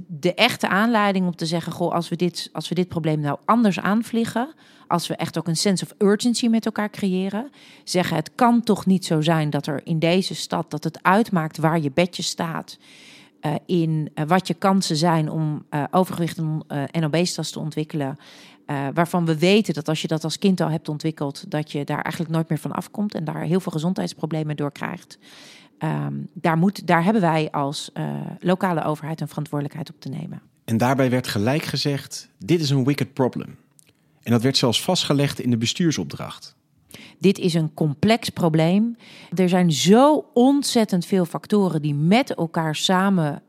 de, 0.08 0.34
echte 0.34 0.68
aanleiding 0.68 1.26
om 1.26 1.36
te 1.36 1.46
zeggen: 1.46 1.72
Goh, 1.72 1.92
als 1.92 2.08
we, 2.08 2.16
dit, 2.16 2.50
als 2.52 2.68
we 2.68 2.74
dit 2.74 2.88
probleem 2.88 3.20
nou 3.20 3.38
anders 3.44 3.80
aanvliegen. 3.80 4.54
Als 4.86 5.06
we 5.06 5.16
echt 5.16 5.38
ook 5.38 5.46
een 5.46 5.56
sense 5.56 5.84
of 5.84 6.08
urgency 6.08 6.48
met 6.48 6.66
elkaar 6.66 6.90
creëren. 6.90 7.50
Zeggen: 7.84 8.16
Het 8.16 8.34
kan 8.34 8.62
toch 8.62 8.86
niet 8.86 9.04
zo 9.04 9.20
zijn 9.20 9.50
dat 9.50 9.66
er 9.66 9.80
in 9.84 9.98
deze 9.98 10.34
stad. 10.34 10.70
dat 10.70 10.84
het 10.84 11.02
uitmaakt 11.02 11.58
waar 11.58 11.80
je 11.80 11.90
bedje 11.90 12.22
staat. 12.22 12.78
Uh, 13.46 13.54
in 13.66 14.10
uh, 14.14 14.24
wat 14.26 14.46
je 14.46 14.54
kansen 14.54 14.96
zijn 14.96 15.30
om 15.30 15.64
uh, 15.70 15.84
overgewicht 15.90 16.38
en, 16.66 17.04
obesitas 17.04 17.50
te 17.50 17.58
ontwikkelen. 17.58 18.18
waarvan 18.94 19.24
we 19.24 19.38
weten 19.38 19.74
dat 19.74 19.88
als 19.88 20.02
je 20.02 20.08
dat 20.08 20.24
als 20.24 20.38
kind 20.38 20.60
al 20.60 20.70
hebt 20.70 20.88
ontwikkeld. 20.88 21.50
dat 21.50 21.72
je 21.72 21.84
daar 21.84 22.02
eigenlijk 22.02 22.34
nooit 22.34 22.48
meer 22.48 22.58
van 22.58 22.72
afkomt. 22.72 23.14
en 23.14 23.24
daar 23.24 23.42
heel 23.42 23.60
veel 23.60 23.72
gezondheidsproblemen 23.72 24.56
door 24.56 24.72
krijgt. 24.72 25.18
Um, 25.78 26.28
daar, 26.32 26.56
moet, 26.56 26.86
daar 26.86 27.04
hebben 27.04 27.22
wij 27.22 27.50
als 27.50 27.92
lokale 28.40 28.84
overheid 28.84 29.20
een 29.20 29.28
verantwoordelijkheid 29.28 29.90
op 29.90 30.00
te 30.00 30.08
nemen. 30.08 30.42
En 30.64 30.76
daarbij 30.76 31.10
werd 31.10 31.26
gelijk 31.26 31.62
gezegd: 31.62 32.28
dit 32.38 32.60
is 32.60 32.70
een 32.70 32.84
wicked 32.84 33.12
problem. 33.12 33.56
En 34.22 34.32
dat 34.32 34.42
werd 34.42 34.56
zelfs 34.56 34.82
vastgelegd 34.82 35.40
in 35.40 35.50
de 35.50 35.56
bestuursopdracht. 35.56 36.56
Dit 37.22 37.38
is 37.38 37.54
een 37.54 37.74
complex 37.74 38.28
probleem. 38.28 38.96
Er 39.34 39.48
zijn 39.48 39.72
zo 39.72 40.24
ontzettend 40.32 41.06
veel 41.06 41.24
factoren 41.24 41.82
die 41.82 41.94
met 41.94 42.34
elkaar 42.34 42.76
samen 42.76 43.42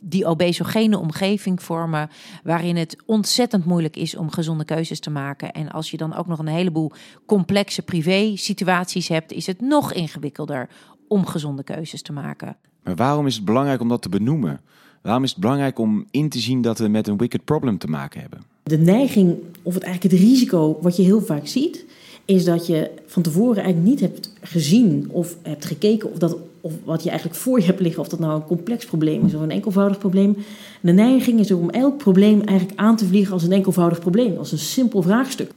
die 0.00 0.26
obesogene 0.26 0.98
omgeving 0.98 1.62
vormen, 1.62 2.10
waarin 2.44 2.76
het 2.76 2.96
ontzettend 3.06 3.64
moeilijk 3.64 3.96
is 3.96 4.16
om 4.16 4.30
gezonde 4.30 4.64
keuzes 4.64 5.00
te 5.00 5.10
maken. 5.10 5.52
En 5.52 5.70
als 5.70 5.90
je 5.90 5.96
dan 5.96 6.14
ook 6.14 6.26
nog 6.26 6.38
een 6.38 6.46
heleboel 6.46 6.92
complexe 7.26 7.82
privé-situaties 7.82 9.08
hebt, 9.08 9.32
is 9.32 9.46
het 9.46 9.60
nog 9.60 9.92
ingewikkelder 9.92 10.68
om 11.08 11.26
gezonde 11.26 11.62
keuzes 11.62 12.02
te 12.02 12.12
maken. 12.12 12.56
Maar 12.82 12.96
waarom 12.96 13.26
is 13.26 13.34
het 13.34 13.44
belangrijk 13.44 13.80
om 13.80 13.88
dat 13.88 14.02
te 14.02 14.08
benoemen? 14.08 14.60
Waarom 15.02 15.24
is 15.24 15.30
het 15.30 15.40
belangrijk 15.40 15.78
om 15.78 16.06
in 16.10 16.28
te 16.28 16.38
zien 16.38 16.62
dat 16.62 16.78
we 16.78 16.88
met 16.88 17.08
een 17.08 17.16
wicked 17.16 17.44
problem 17.44 17.78
te 17.78 17.86
maken 17.86 18.20
hebben? 18.20 18.42
De 18.62 18.78
neiging, 18.78 19.36
of 19.62 19.74
het 19.74 19.82
eigenlijk 19.82 20.14
het 20.14 20.24
risico, 20.24 20.78
wat 20.80 20.96
je 20.96 21.02
heel 21.02 21.20
vaak 21.20 21.46
ziet, 21.46 21.86
is 22.28 22.44
dat 22.44 22.66
je 22.66 22.90
van 23.06 23.22
tevoren 23.22 23.62
eigenlijk 23.62 23.86
niet 23.86 24.00
hebt 24.00 24.32
gezien 24.40 25.08
of 25.10 25.36
hebt 25.42 25.64
gekeken 25.64 26.10
of, 26.10 26.18
dat, 26.18 26.36
of 26.60 26.72
wat 26.84 27.02
je 27.02 27.08
eigenlijk 27.08 27.38
voor 27.38 27.60
je 27.60 27.66
hebt 27.66 27.80
liggen, 27.80 28.02
of 28.02 28.08
dat 28.08 28.18
nou 28.18 28.34
een 28.34 28.46
complex 28.46 28.84
probleem 28.84 29.26
is 29.26 29.34
of 29.34 29.40
een 29.40 29.50
enkelvoudig 29.50 29.98
probleem. 29.98 30.36
De 30.80 30.92
neiging 30.92 31.40
is 31.40 31.50
om 31.50 31.70
elk 31.70 31.96
probleem 31.96 32.40
eigenlijk 32.40 32.80
aan 32.80 32.96
te 32.96 33.06
vliegen 33.06 33.32
als 33.32 33.42
een 33.42 33.52
enkelvoudig 33.52 33.98
probleem, 33.98 34.36
als 34.36 34.52
een 34.52 34.58
simpel 34.58 35.02
vraagstuk. 35.02 35.50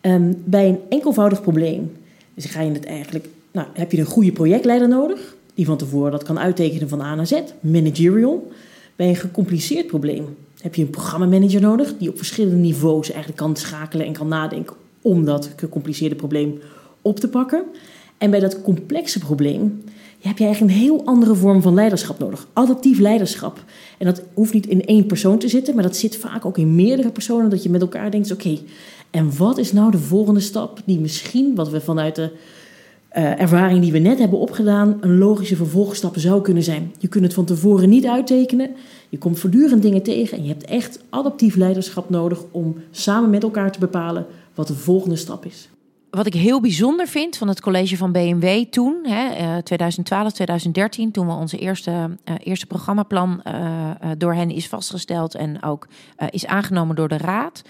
Um, 0.00 0.42
bij 0.44 0.68
een 0.68 0.78
enkelvoudig 0.88 1.40
probleem 1.40 1.92
dus 2.34 2.44
ga 2.44 2.60
je 2.60 2.72
het 2.72 2.84
eigenlijk, 2.84 3.28
nou, 3.50 3.66
heb 3.72 3.92
je 3.92 3.98
een 3.98 4.06
goede 4.06 4.32
projectleider 4.32 4.88
nodig, 4.88 5.34
die 5.54 5.66
van 5.66 5.76
tevoren 5.76 6.10
dat 6.10 6.22
kan 6.22 6.38
uittekenen 6.38 6.88
van 6.88 7.00
A 7.00 7.14
naar 7.14 7.26
Z, 7.26 7.40
managerial. 7.60 8.50
Bij 8.96 9.08
een 9.08 9.16
gecompliceerd 9.16 9.86
probleem 9.86 10.36
heb 10.60 10.74
je 10.74 10.82
een 10.82 10.90
programmamanager 10.90 11.60
nodig, 11.60 11.96
die 11.98 12.08
op 12.08 12.16
verschillende 12.16 12.56
niveaus 12.56 13.08
eigenlijk 13.08 13.38
kan 13.38 13.56
schakelen 13.56 14.06
en 14.06 14.12
kan 14.12 14.28
nadenken 14.28 14.76
om 15.06 15.24
dat 15.24 15.50
gecompliceerde 15.56 16.14
probleem 16.14 16.58
op 17.02 17.20
te 17.20 17.28
pakken. 17.28 17.64
En 18.18 18.30
bij 18.30 18.40
dat 18.40 18.62
complexe 18.62 19.18
probleem 19.18 19.82
heb 20.20 20.38
je 20.38 20.44
eigenlijk 20.44 20.74
een 20.74 20.80
heel 20.80 21.04
andere 21.04 21.34
vorm 21.34 21.62
van 21.62 21.74
leiderschap 21.74 22.18
nodig. 22.18 22.46
Adaptief 22.52 22.98
leiderschap. 22.98 23.64
En 23.98 24.06
dat 24.06 24.22
hoeft 24.34 24.52
niet 24.52 24.66
in 24.66 24.84
één 24.84 25.06
persoon 25.06 25.38
te 25.38 25.48
zitten, 25.48 25.74
maar 25.74 25.82
dat 25.82 25.96
zit 25.96 26.16
vaak 26.16 26.44
ook 26.44 26.58
in 26.58 26.74
meerdere 26.74 27.10
personen. 27.10 27.50
Dat 27.50 27.62
je 27.62 27.70
met 27.70 27.80
elkaar 27.80 28.10
denkt: 28.10 28.32
oké, 28.32 28.58
en 29.10 29.36
wat 29.36 29.58
is 29.58 29.72
nou 29.72 29.90
de 29.90 29.98
volgende 29.98 30.40
stap 30.40 30.82
die 30.84 31.00
misschien, 31.00 31.54
wat 31.54 31.70
we 31.70 31.80
vanuit 31.80 32.14
de 32.14 32.30
uh, 33.16 33.40
ervaring 33.40 33.80
die 33.80 33.92
we 33.92 33.98
net 33.98 34.18
hebben 34.18 34.38
opgedaan, 34.38 34.96
een 35.00 35.18
logische 35.18 35.56
vervolgstap 35.56 36.16
zou 36.16 36.42
kunnen 36.42 36.62
zijn. 36.62 36.92
Je 36.98 37.08
kunt 37.08 37.24
het 37.24 37.34
van 37.34 37.44
tevoren 37.44 37.88
niet 37.88 38.06
uittekenen. 38.06 38.70
Je 39.08 39.18
komt 39.18 39.38
voortdurend 39.38 39.82
dingen 39.82 40.02
tegen 40.02 40.38
en 40.38 40.42
je 40.42 40.48
hebt 40.48 40.64
echt 40.64 41.00
adaptief 41.10 41.54
leiderschap 41.54 42.10
nodig 42.10 42.42
om 42.50 42.76
samen 42.90 43.30
met 43.30 43.42
elkaar 43.42 43.72
te 43.72 43.78
bepalen 43.78 44.26
wat 44.56 44.66
de 44.66 44.74
volgende 44.74 45.16
stap 45.16 45.44
is. 45.44 45.68
Wat 46.10 46.26
ik 46.26 46.34
heel 46.34 46.60
bijzonder 46.60 47.06
vind 47.06 47.36
van 47.36 47.48
het 47.48 47.60
college 47.60 47.96
van 47.96 48.12
BMW 48.12 48.64
toen, 48.64 49.06
hè, 49.06 49.62
2012, 49.62 50.28
eh, 50.28 50.34
2013, 50.34 51.10
toen 51.10 51.26
we 51.26 51.32
onze 51.32 51.58
eerste, 51.58 51.90
uh, 52.24 52.34
eerste 52.38 52.66
programmaplan 52.66 53.42
uh, 53.46 53.90
door 54.18 54.34
hen 54.34 54.50
is 54.50 54.68
vastgesteld 54.68 55.34
en 55.34 55.62
ook 55.62 55.88
is 56.30 56.46
aangenomen 56.46 56.96
door 56.96 57.08
de 57.08 57.16
Raad, 57.16 57.62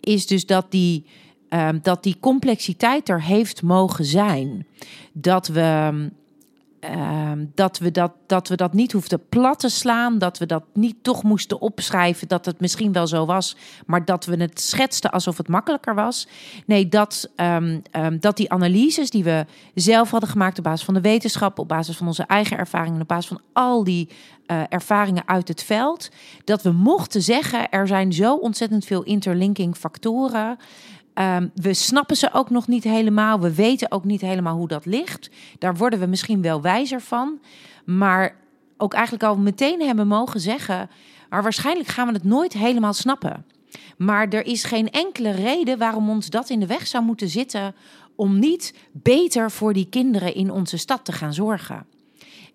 is 0.00 0.26
dus 0.26 0.46
dat 0.46 0.66
die, 0.70 1.06
ehm, 1.48 1.78
dat 1.82 2.02
die 2.02 2.16
complexiteit 2.20 3.08
er 3.08 3.22
heeft 3.22 3.62
mogen 3.62 4.04
zijn. 4.04 4.66
Dat 5.12 5.46
we 5.46 5.92
Ehm, 6.80 7.44
dat, 7.54 7.78
we 7.78 7.90
dat, 7.90 8.12
dat 8.26 8.48
we 8.48 8.56
dat 8.56 8.72
niet 8.72 8.92
hoefden 8.92 9.28
plat 9.28 9.58
te 9.58 9.68
slaan. 9.68 10.18
Dat 10.18 10.38
we 10.38 10.46
dat 10.46 10.64
niet 10.72 10.96
toch 11.02 11.22
moesten 11.22 11.60
opschrijven. 11.60 12.28
Dat 12.28 12.44
het 12.44 12.60
misschien 12.60 12.92
wel 12.92 13.06
zo 13.06 13.26
was. 13.26 13.56
Maar 13.86 14.04
dat 14.04 14.24
we 14.24 14.36
het 14.36 14.60
schetsten 14.60 15.10
alsof 15.10 15.36
het 15.36 15.48
makkelijker 15.48 15.94
was. 15.94 16.28
Nee, 16.66 16.88
dat, 16.88 17.30
ehm, 17.36 17.80
ehm, 17.90 18.18
dat 18.18 18.36
die 18.36 18.50
analyses 18.50 19.10
die 19.10 19.24
we 19.24 19.46
zelf 19.74 20.10
hadden 20.10 20.28
gemaakt. 20.28 20.58
op 20.58 20.64
basis 20.64 20.84
van 20.84 20.94
de 20.94 21.00
wetenschap. 21.00 21.58
op 21.58 21.68
basis 21.68 21.96
van 21.96 22.06
onze 22.06 22.22
eigen 22.22 22.58
ervaringen. 22.58 23.00
op 23.00 23.08
basis 23.08 23.28
van 23.28 23.40
al 23.52 23.84
die 23.84 24.08
uh, 24.46 24.62
ervaringen 24.68 25.22
uit 25.26 25.48
het 25.48 25.62
veld. 25.62 26.08
dat 26.44 26.62
we 26.62 26.70
mochten 26.70 27.22
zeggen. 27.22 27.70
er 27.70 27.86
zijn 27.86 28.12
zo 28.12 28.36
ontzettend 28.36 28.84
veel 28.84 29.02
interlinking 29.02 29.76
factoren. 29.76 30.58
Um, 31.20 31.50
we 31.54 31.74
snappen 31.74 32.16
ze 32.16 32.32
ook 32.32 32.50
nog 32.50 32.66
niet 32.66 32.84
helemaal. 32.84 33.40
We 33.40 33.54
weten 33.54 33.90
ook 33.90 34.04
niet 34.04 34.20
helemaal 34.20 34.56
hoe 34.56 34.68
dat 34.68 34.86
ligt. 34.86 35.30
Daar 35.58 35.76
worden 35.76 35.98
we 35.98 36.06
misschien 36.06 36.42
wel 36.42 36.62
wijzer 36.62 37.00
van. 37.00 37.40
Maar 37.84 38.36
ook 38.76 38.94
eigenlijk 38.94 39.24
al 39.24 39.36
meteen 39.36 39.80
hebben 39.80 40.06
mogen 40.06 40.40
zeggen. 40.40 40.90
Maar 41.28 41.42
waarschijnlijk 41.42 41.88
gaan 41.88 42.06
we 42.06 42.12
het 42.12 42.24
nooit 42.24 42.52
helemaal 42.52 42.92
snappen. 42.92 43.44
Maar 43.96 44.28
er 44.28 44.46
is 44.46 44.64
geen 44.64 44.90
enkele 44.90 45.30
reden 45.30 45.78
waarom 45.78 46.10
ons 46.10 46.30
dat 46.30 46.50
in 46.50 46.60
de 46.60 46.66
weg 46.66 46.86
zou 46.86 47.04
moeten 47.04 47.28
zitten. 47.28 47.74
om 48.16 48.38
niet 48.38 48.74
beter 48.92 49.50
voor 49.50 49.72
die 49.72 49.88
kinderen 49.88 50.34
in 50.34 50.50
onze 50.50 50.76
stad 50.76 51.04
te 51.04 51.12
gaan 51.12 51.34
zorgen. 51.34 51.86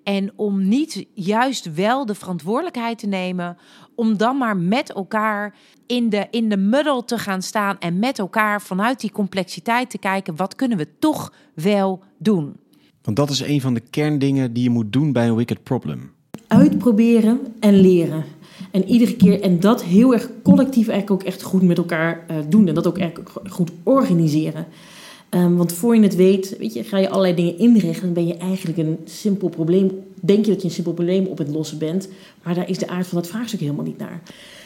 En 0.03 0.31
om 0.35 0.67
niet 0.67 1.05
juist 1.13 1.73
wel 1.73 2.05
de 2.05 2.15
verantwoordelijkheid 2.15 2.97
te 2.97 3.07
nemen 3.07 3.57
om 3.95 4.17
dan 4.17 4.37
maar 4.37 4.57
met 4.57 4.93
elkaar 4.93 5.55
in 5.85 6.09
de, 6.09 6.27
in 6.31 6.49
de 6.49 6.57
muddel 6.57 7.05
te 7.05 7.17
gaan 7.17 7.41
staan 7.41 7.79
en 7.79 7.99
met 7.99 8.19
elkaar 8.19 8.61
vanuit 8.61 8.99
die 8.99 9.11
complexiteit 9.11 9.89
te 9.89 9.97
kijken, 9.97 10.35
wat 10.35 10.55
kunnen 10.55 10.77
we 10.77 10.87
toch 10.99 11.33
wel 11.53 12.03
doen? 12.17 12.55
Want 13.01 13.17
dat 13.17 13.29
is 13.29 13.39
een 13.39 13.61
van 13.61 13.73
de 13.73 13.79
kerndingen 13.89 14.53
die 14.53 14.63
je 14.63 14.69
moet 14.69 14.93
doen 14.93 15.11
bij 15.11 15.27
een 15.27 15.35
wicked 15.35 15.63
problem. 15.63 16.11
Uitproberen 16.47 17.39
en 17.59 17.79
leren. 17.79 18.23
En 18.71 18.85
iedere 18.85 19.15
keer, 19.15 19.41
en 19.41 19.59
dat 19.59 19.83
heel 19.83 20.13
erg 20.13 20.29
collectief 20.43 20.87
eigenlijk 20.87 21.21
ook 21.21 21.27
echt 21.27 21.41
goed 21.41 21.61
met 21.61 21.77
elkaar 21.77 22.25
uh, 22.31 22.37
doen. 22.49 22.67
En 22.67 22.73
dat 22.73 22.87
ook 22.87 22.97
echt 22.97 23.19
goed 23.49 23.71
organiseren. 23.83 24.65
Um, 25.35 25.55
want 25.55 25.73
voor 25.73 25.95
je 25.95 26.01
het 26.01 26.15
weet, 26.15 26.57
weet 26.57 26.73
je, 26.73 26.83
ga 26.83 26.97
je 26.97 27.09
allerlei 27.09 27.35
dingen 27.35 27.57
inrichten. 27.57 28.03
Dan 28.03 28.13
ben 28.13 28.27
je 28.27 28.37
eigenlijk 28.37 28.77
een 28.77 28.97
simpel 29.05 29.49
probleem. 29.49 30.03
Denk 30.21 30.45
je 30.45 30.51
dat 30.51 30.61
je 30.61 30.67
een 30.67 30.73
simpel 30.73 30.93
probleem 30.93 31.25
op 31.25 31.37
het 31.37 31.47
lossen 31.47 31.77
bent. 31.77 32.09
Maar 32.43 32.55
daar 32.55 32.69
is 32.69 32.77
de 32.77 32.87
aard 32.87 33.07
van 33.07 33.17
dat 33.17 33.29
vraagstuk 33.29 33.59
helemaal 33.59 33.85
niet 33.85 33.97
naar. 33.97 34.21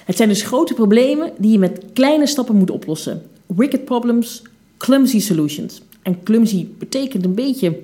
Het 0.06 0.18
zijn 0.18 0.30
dus 0.30 0.42
grote 0.42 0.74
problemen 0.74 1.32
die 1.38 1.52
je 1.52 1.60
met 1.60 1.86
kleine 1.94 2.28
stappen 2.28 2.56
moet 2.56 2.70
oplossen. 2.70 3.22
Wicked 3.46 3.86
problems, 3.86 4.42
clumsy 4.78 5.20
solutions. 5.20 5.82
En 6.02 6.24
clumsy 6.24 6.68
betekent 6.78 7.26
een 7.26 7.36
beetje 7.36 7.80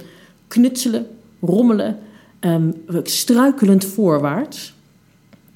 knutselen, 0.48 1.08
rommelen, 1.42 2.00
um, 2.40 2.74
struikelend 3.04 3.86
voorwaarts. 3.86 4.74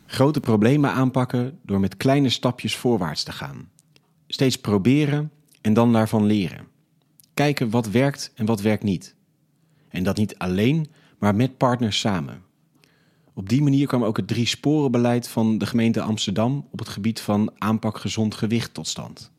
Grote 0.06 0.40
problemen 0.40 0.92
aanpakken 0.92 1.58
door 1.62 1.80
met 1.80 1.98
kleine 1.98 2.30
stapjes 2.30 2.76
voorwaarts 2.76 3.24
te 3.24 3.32
gaan. 3.32 3.70
Steeds 4.28 4.58
proberen 4.58 5.32
en 5.62 5.74
dan 5.74 5.94
daarvan 5.94 6.26
leren 6.26 6.76
kijken 7.38 7.70
wat 7.70 7.90
werkt 7.90 8.32
en 8.36 8.46
wat 8.46 8.62
werkt 8.62 8.84
niet. 8.84 9.16
En 9.90 10.04
dat 10.04 10.18
niet 10.18 10.38
alleen, 10.38 10.88
maar 11.18 11.36
met 11.36 11.58
partners 11.58 12.00
samen. 12.00 12.44
Op 13.34 13.50
die 13.50 13.62
manier 13.62 13.88
kwam 13.88 14.04
ook 14.04 14.18
het 14.18 14.28
drie 14.28 14.46
sporenbeleid 14.46 15.28
van 15.28 15.58
de 15.58 15.66
gemeente 15.66 16.02
Amsterdam 16.02 16.68
op 16.72 16.80
het 16.80 16.88
gebied 16.90 17.20
van 17.20 17.52
aanpak 17.58 17.98
gezond 17.98 18.36
gewicht 18.36 18.74
tot 18.74 18.88
stand. 18.88 19.32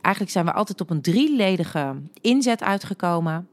Eigenlijk 0.00 0.34
zijn 0.34 0.44
we 0.44 0.52
altijd 0.52 0.80
op 0.80 0.90
een 0.90 1.02
drieledige 1.02 1.94
inzet 2.20 2.62
uitgekomen. 2.62 3.48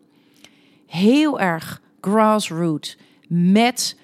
Heel 0.88 1.40
erg 1.40 1.82
grassroots 2.02 2.98
met 3.28 3.98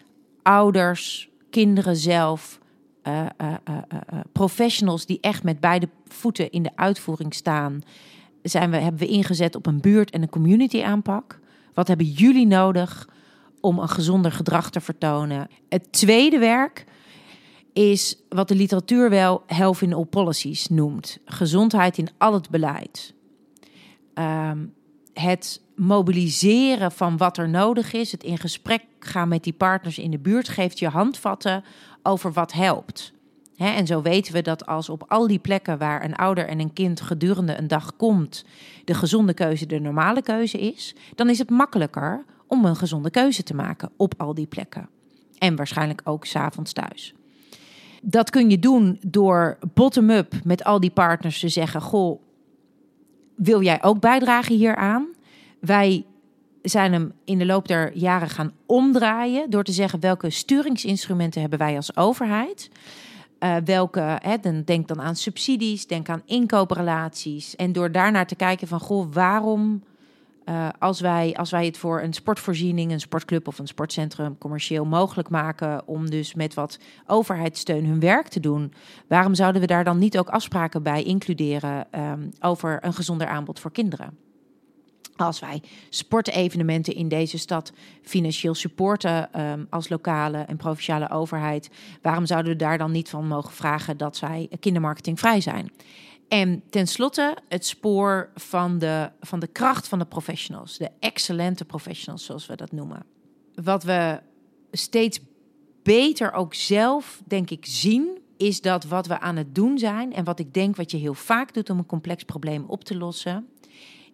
ouders, 0.43 1.29
kinderen 1.49 1.95
zelf, 1.95 2.59
uh, 3.03 3.25
uh, 3.41 3.53
uh, 3.69 4.19
professionals 4.31 5.05
die 5.05 5.17
echt 5.21 5.43
met 5.43 5.59
beide 5.59 5.89
voeten 6.07 6.51
in 6.51 6.63
de 6.63 6.71
uitvoering 6.75 7.33
staan 7.33 7.83
zijn 8.43 8.71
we, 8.71 8.77
hebben 8.77 8.99
we 8.99 9.07
ingezet 9.07 9.55
op 9.55 9.65
een 9.65 9.81
buurt- 9.81 10.11
en 10.11 10.21
een 10.21 10.29
community 10.29 10.83
aanpak. 10.83 11.39
Wat 11.73 11.87
hebben 11.87 12.05
jullie 12.05 12.47
nodig 12.47 13.09
om 13.61 13.79
een 13.79 13.89
gezonder 13.89 14.31
gedrag 14.31 14.69
te 14.69 14.81
vertonen? 14.81 15.47
Het 15.69 15.91
tweede 15.91 16.37
werk 16.37 16.85
is 17.73 18.17
wat 18.29 18.47
de 18.47 18.55
literatuur 18.55 19.09
wel 19.09 19.43
health 19.45 19.81
in 19.81 19.93
all 19.93 20.05
policies 20.05 20.67
noemt. 20.67 21.19
Gezondheid 21.25 21.97
in 21.97 22.09
al 22.17 22.33
het 22.33 22.49
beleid. 22.49 23.13
Ehm, 24.13 24.65
het 25.13 25.61
mobiliseren 25.75 26.91
van 26.91 27.17
wat 27.17 27.37
er 27.37 27.49
nodig 27.49 27.93
is, 27.93 28.11
het 28.11 28.23
in 28.23 28.37
gesprek 28.37 28.83
gaan 28.99 29.27
met 29.27 29.43
die 29.43 29.53
partners 29.53 29.97
in 29.97 30.11
de 30.11 30.19
buurt, 30.19 30.49
geeft 30.49 30.79
je 30.79 30.87
handvatten 30.87 31.63
over 32.03 32.31
wat 32.31 32.53
helpt 32.53 33.13
en 33.67 33.87
zo 33.87 34.01
weten 34.01 34.33
we 34.33 34.41
dat 34.41 34.65
als 34.65 34.89
op 34.89 35.03
al 35.07 35.27
die 35.27 35.39
plekken 35.39 35.77
waar 35.77 36.03
een 36.03 36.15
ouder 36.15 36.47
en 36.47 36.59
een 36.59 36.73
kind 36.73 37.01
gedurende 37.01 37.57
een 37.57 37.67
dag 37.67 37.95
komt, 37.95 38.45
de 38.85 38.93
gezonde 38.93 39.33
keuze 39.33 39.65
de 39.65 39.79
normale 39.79 40.21
keuze 40.21 40.59
is, 40.59 40.95
dan 41.15 41.29
is 41.29 41.39
het 41.39 41.49
makkelijker 41.49 42.25
om 42.47 42.65
een 42.65 42.75
gezonde 42.75 43.09
keuze 43.09 43.43
te 43.43 43.55
maken 43.55 43.89
op 43.97 44.13
al 44.17 44.33
die 44.33 44.47
plekken. 44.47 44.89
En 45.37 45.55
waarschijnlijk 45.55 46.01
ook 46.03 46.25
s'avonds 46.25 46.73
thuis. 46.73 47.13
Dat 48.01 48.29
kun 48.29 48.49
je 48.49 48.59
doen 48.59 48.99
door 49.07 49.57
bottom-up 49.73 50.33
met 50.43 50.63
al 50.63 50.79
die 50.79 50.91
partners 50.91 51.39
te 51.39 51.49
zeggen: 51.49 51.81
Goh, 51.81 52.21
wil 53.35 53.61
jij 53.61 53.83
ook 53.83 53.99
bijdragen 53.99 54.55
hieraan? 54.55 55.07
Wij 55.59 56.05
zijn 56.61 56.93
hem 56.93 57.13
in 57.25 57.37
de 57.37 57.45
loop 57.45 57.67
der 57.67 57.97
jaren 57.97 58.29
gaan 58.29 58.53
omdraaien 58.65 59.49
door 59.49 59.63
te 59.63 59.71
zeggen 59.71 59.99
welke 59.99 60.29
sturingsinstrumenten 60.29 61.41
hebben 61.41 61.59
wij 61.59 61.75
als 61.75 61.97
overheid. 61.97 62.69
Uh, 63.39 63.55
welke, 63.65 64.17
hè, 64.21 64.37
dan 64.37 64.61
denk 64.61 64.87
dan 64.87 65.01
aan 65.01 65.15
subsidies, 65.15 65.87
denk 65.87 66.09
aan 66.09 66.21
inkooprelaties. 66.25 67.55
En 67.55 67.71
door 67.71 67.91
daarnaar 67.91 68.27
te 68.27 68.35
kijken 68.35 68.67
van, 68.67 68.79
goh, 68.79 69.13
waarom 69.13 69.83
Uh, 70.49 70.69
als, 70.79 70.99
wij, 70.99 71.35
als 71.35 71.51
wij 71.51 71.65
het 71.65 71.77
voor 71.77 72.01
een 72.01 72.13
sportvoorziening, 72.13 72.91
een 72.91 72.99
sportclub 72.99 73.47
of 73.47 73.59
een 73.59 73.67
sportcentrum 73.67 74.37
commercieel 74.37 74.85
mogelijk 74.85 75.29
maken 75.29 75.87
om 75.87 76.09
dus 76.09 76.33
met 76.33 76.53
wat 76.53 76.79
overheidssteun 77.07 77.85
hun 77.85 77.99
werk 77.99 78.27
te 78.27 78.39
doen, 78.39 78.73
waarom 79.07 79.35
zouden 79.35 79.61
we 79.61 79.67
daar 79.67 79.83
dan 79.83 79.97
niet 79.97 80.17
ook 80.17 80.29
afspraken 80.29 80.83
bij 80.83 81.03
includeren 81.03 81.87
um, 81.91 82.29
over 82.39 82.77
een 82.81 82.93
gezonder 82.93 83.27
aanbod 83.27 83.59
voor 83.59 83.71
kinderen? 83.71 84.28
Als 85.19 85.39
wij 85.39 85.61
sportevenementen 85.89 86.95
in 86.95 87.07
deze 87.07 87.37
stad 87.37 87.71
financieel 88.01 88.55
supporten 88.55 89.41
um, 89.41 89.67
als 89.69 89.89
lokale 89.89 90.37
en 90.37 90.57
provinciale 90.57 91.09
overheid, 91.09 91.69
waarom 92.01 92.25
zouden 92.25 92.51
we 92.51 92.57
daar 92.57 92.77
dan 92.77 92.91
niet 92.91 93.09
van 93.09 93.27
mogen 93.27 93.53
vragen 93.53 93.97
dat 93.97 94.17
zij 94.17 94.49
kindermarketingvrij 94.59 95.41
zijn? 95.41 95.71
En 96.27 96.63
tenslotte 96.69 97.37
het 97.47 97.65
spoor 97.65 98.29
van 98.35 98.77
de, 98.77 99.09
van 99.21 99.39
de 99.39 99.47
kracht 99.47 99.87
van 99.87 99.99
de 99.99 100.05
professionals, 100.05 100.77
de 100.77 100.89
excellente 100.99 101.65
professionals 101.65 102.25
zoals 102.25 102.45
we 102.45 102.55
dat 102.55 102.71
noemen. 102.71 103.05
Wat 103.55 103.83
we 103.83 104.19
steeds 104.71 105.19
beter 105.83 106.31
ook 106.33 106.53
zelf, 106.53 107.21
denk 107.25 107.49
ik, 107.49 107.65
zien, 107.65 108.17
is 108.37 108.61
dat 108.61 108.83
wat 108.83 109.07
we 109.07 109.19
aan 109.19 109.35
het 109.35 109.55
doen 109.55 109.77
zijn 109.77 110.13
en 110.13 110.23
wat 110.23 110.39
ik 110.39 110.53
denk 110.53 110.75
wat 110.75 110.91
je 110.91 110.97
heel 110.97 111.13
vaak 111.13 111.53
doet 111.53 111.69
om 111.69 111.77
een 111.77 111.85
complex 111.85 112.23
probleem 112.23 112.63
op 112.67 112.83
te 112.83 112.97
lossen, 112.97 113.47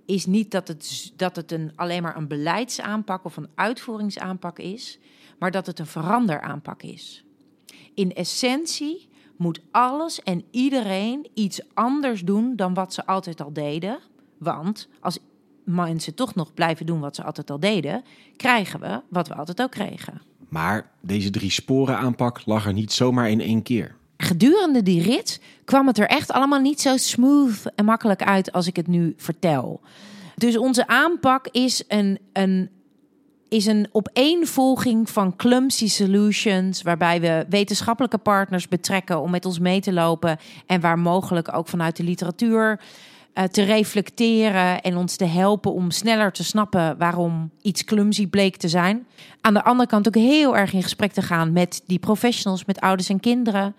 is 0.05 0.25
niet 0.25 0.51
dat 0.51 0.67
het, 0.67 1.13
dat 1.15 1.35
het 1.35 1.51
een, 1.51 1.71
alleen 1.75 2.01
maar 2.01 2.17
een 2.17 2.27
beleidsaanpak 2.27 3.25
of 3.25 3.37
een 3.37 3.49
uitvoeringsaanpak 3.55 4.59
is, 4.59 4.99
maar 5.39 5.51
dat 5.51 5.65
het 5.65 5.79
een 5.79 5.85
veranderaanpak 5.85 6.83
is. 6.83 7.25
In 7.93 8.13
essentie 8.13 9.07
moet 9.37 9.59
alles 9.71 10.23
en 10.23 10.43
iedereen 10.51 11.29
iets 11.33 11.61
anders 11.73 12.21
doen 12.21 12.55
dan 12.55 12.73
wat 12.73 12.93
ze 12.93 13.05
altijd 13.05 13.41
al 13.41 13.53
deden. 13.53 13.99
Want 14.37 14.87
als 14.99 15.19
mensen 15.63 16.13
toch 16.15 16.35
nog 16.35 16.53
blijven 16.53 16.85
doen 16.85 16.99
wat 16.99 17.15
ze 17.15 17.23
altijd 17.23 17.49
al 17.49 17.59
deden, 17.59 18.03
krijgen 18.35 18.79
we 18.79 19.01
wat 19.09 19.27
we 19.27 19.35
altijd 19.35 19.59
al 19.59 19.69
kregen. 19.69 20.21
Maar 20.49 20.91
deze 21.01 21.29
drie 21.29 21.51
sporen 21.51 21.97
aanpak 21.97 22.45
lag 22.45 22.65
er 22.65 22.73
niet 22.73 22.91
zomaar 22.91 23.29
in 23.29 23.41
één 23.41 23.61
keer. 23.61 23.95
Gedurende 24.17 24.83
die 24.83 25.01
rit 25.01 25.41
kwam 25.65 25.87
het 25.87 25.99
er 25.99 26.07
echt 26.07 26.31
allemaal 26.31 26.59
niet 26.59 26.81
zo 26.81 26.97
smooth 26.97 27.73
en 27.75 27.85
makkelijk 27.85 28.23
uit 28.23 28.51
als 28.51 28.67
ik 28.67 28.75
het 28.75 28.87
nu 28.87 29.13
vertel. 29.17 29.81
Dus 30.35 30.57
onze 30.57 30.87
aanpak 30.87 31.47
is 31.51 31.83
een, 31.87 32.19
een 32.33 32.69
is 33.49 33.65
een 33.65 33.87
opeenvolging 33.91 35.09
van 35.09 35.35
clumsy 35.35 35.87
solutions, 35.87 36.81
waarbij 36.81 37.21
we 37.21 37.45
wetenschappelijke 37.49 38.17
partners 38.17 38.67
betrekken 38.67 39.21
om 39.21 39.31
met 39.31 39.45
ons 39.45 39.59
mee 39.59 39.81
te 39.81 39.93
lopen 39.93 40.37
en 40.65 40.81
waar 40.81 40.99
mogelijk 40.99 41.53
ook 41.53 41.67
vanuit 41.67 41.95
de 41.95 42.03
literatuur 42.03 42.79
uh, 43.33 43.43
te 43.43 43.63
reflecteren 43.63 44.81
en 44.81 44.97
ons 44.97 45.15
te 45.15 45.25
helpen 45.25 45.73
om 45.73 45.91
sneller 45.91 46.31
te 46.31 46.43
snappen 46.43 46.97
waarom 46.97 47.51
iets 47.61 47.83
clumsy 47.83 48.27
bleek 48.27 48.57
te 48.57 48.67
zijn. 48.67 49.07
Aan 49.41 49.53
de 49.53 49.63
andere 49.63 49.89
kant 49.89 50.07
ook 50.07 50.15
heel 50.15 50.57
erg 50.57 50.73
in 50.73 50.83
gesprek 50.83 51.11
te 51.11 51.21
gaan 51.21 51.51
met 51.51 51.83
die 51.87 51.99
professionals, 51.99 52.65
met 52.65 52.79
ouders 52.79 53.09
en 53.09 53.19
kinderen. 53.19 53.75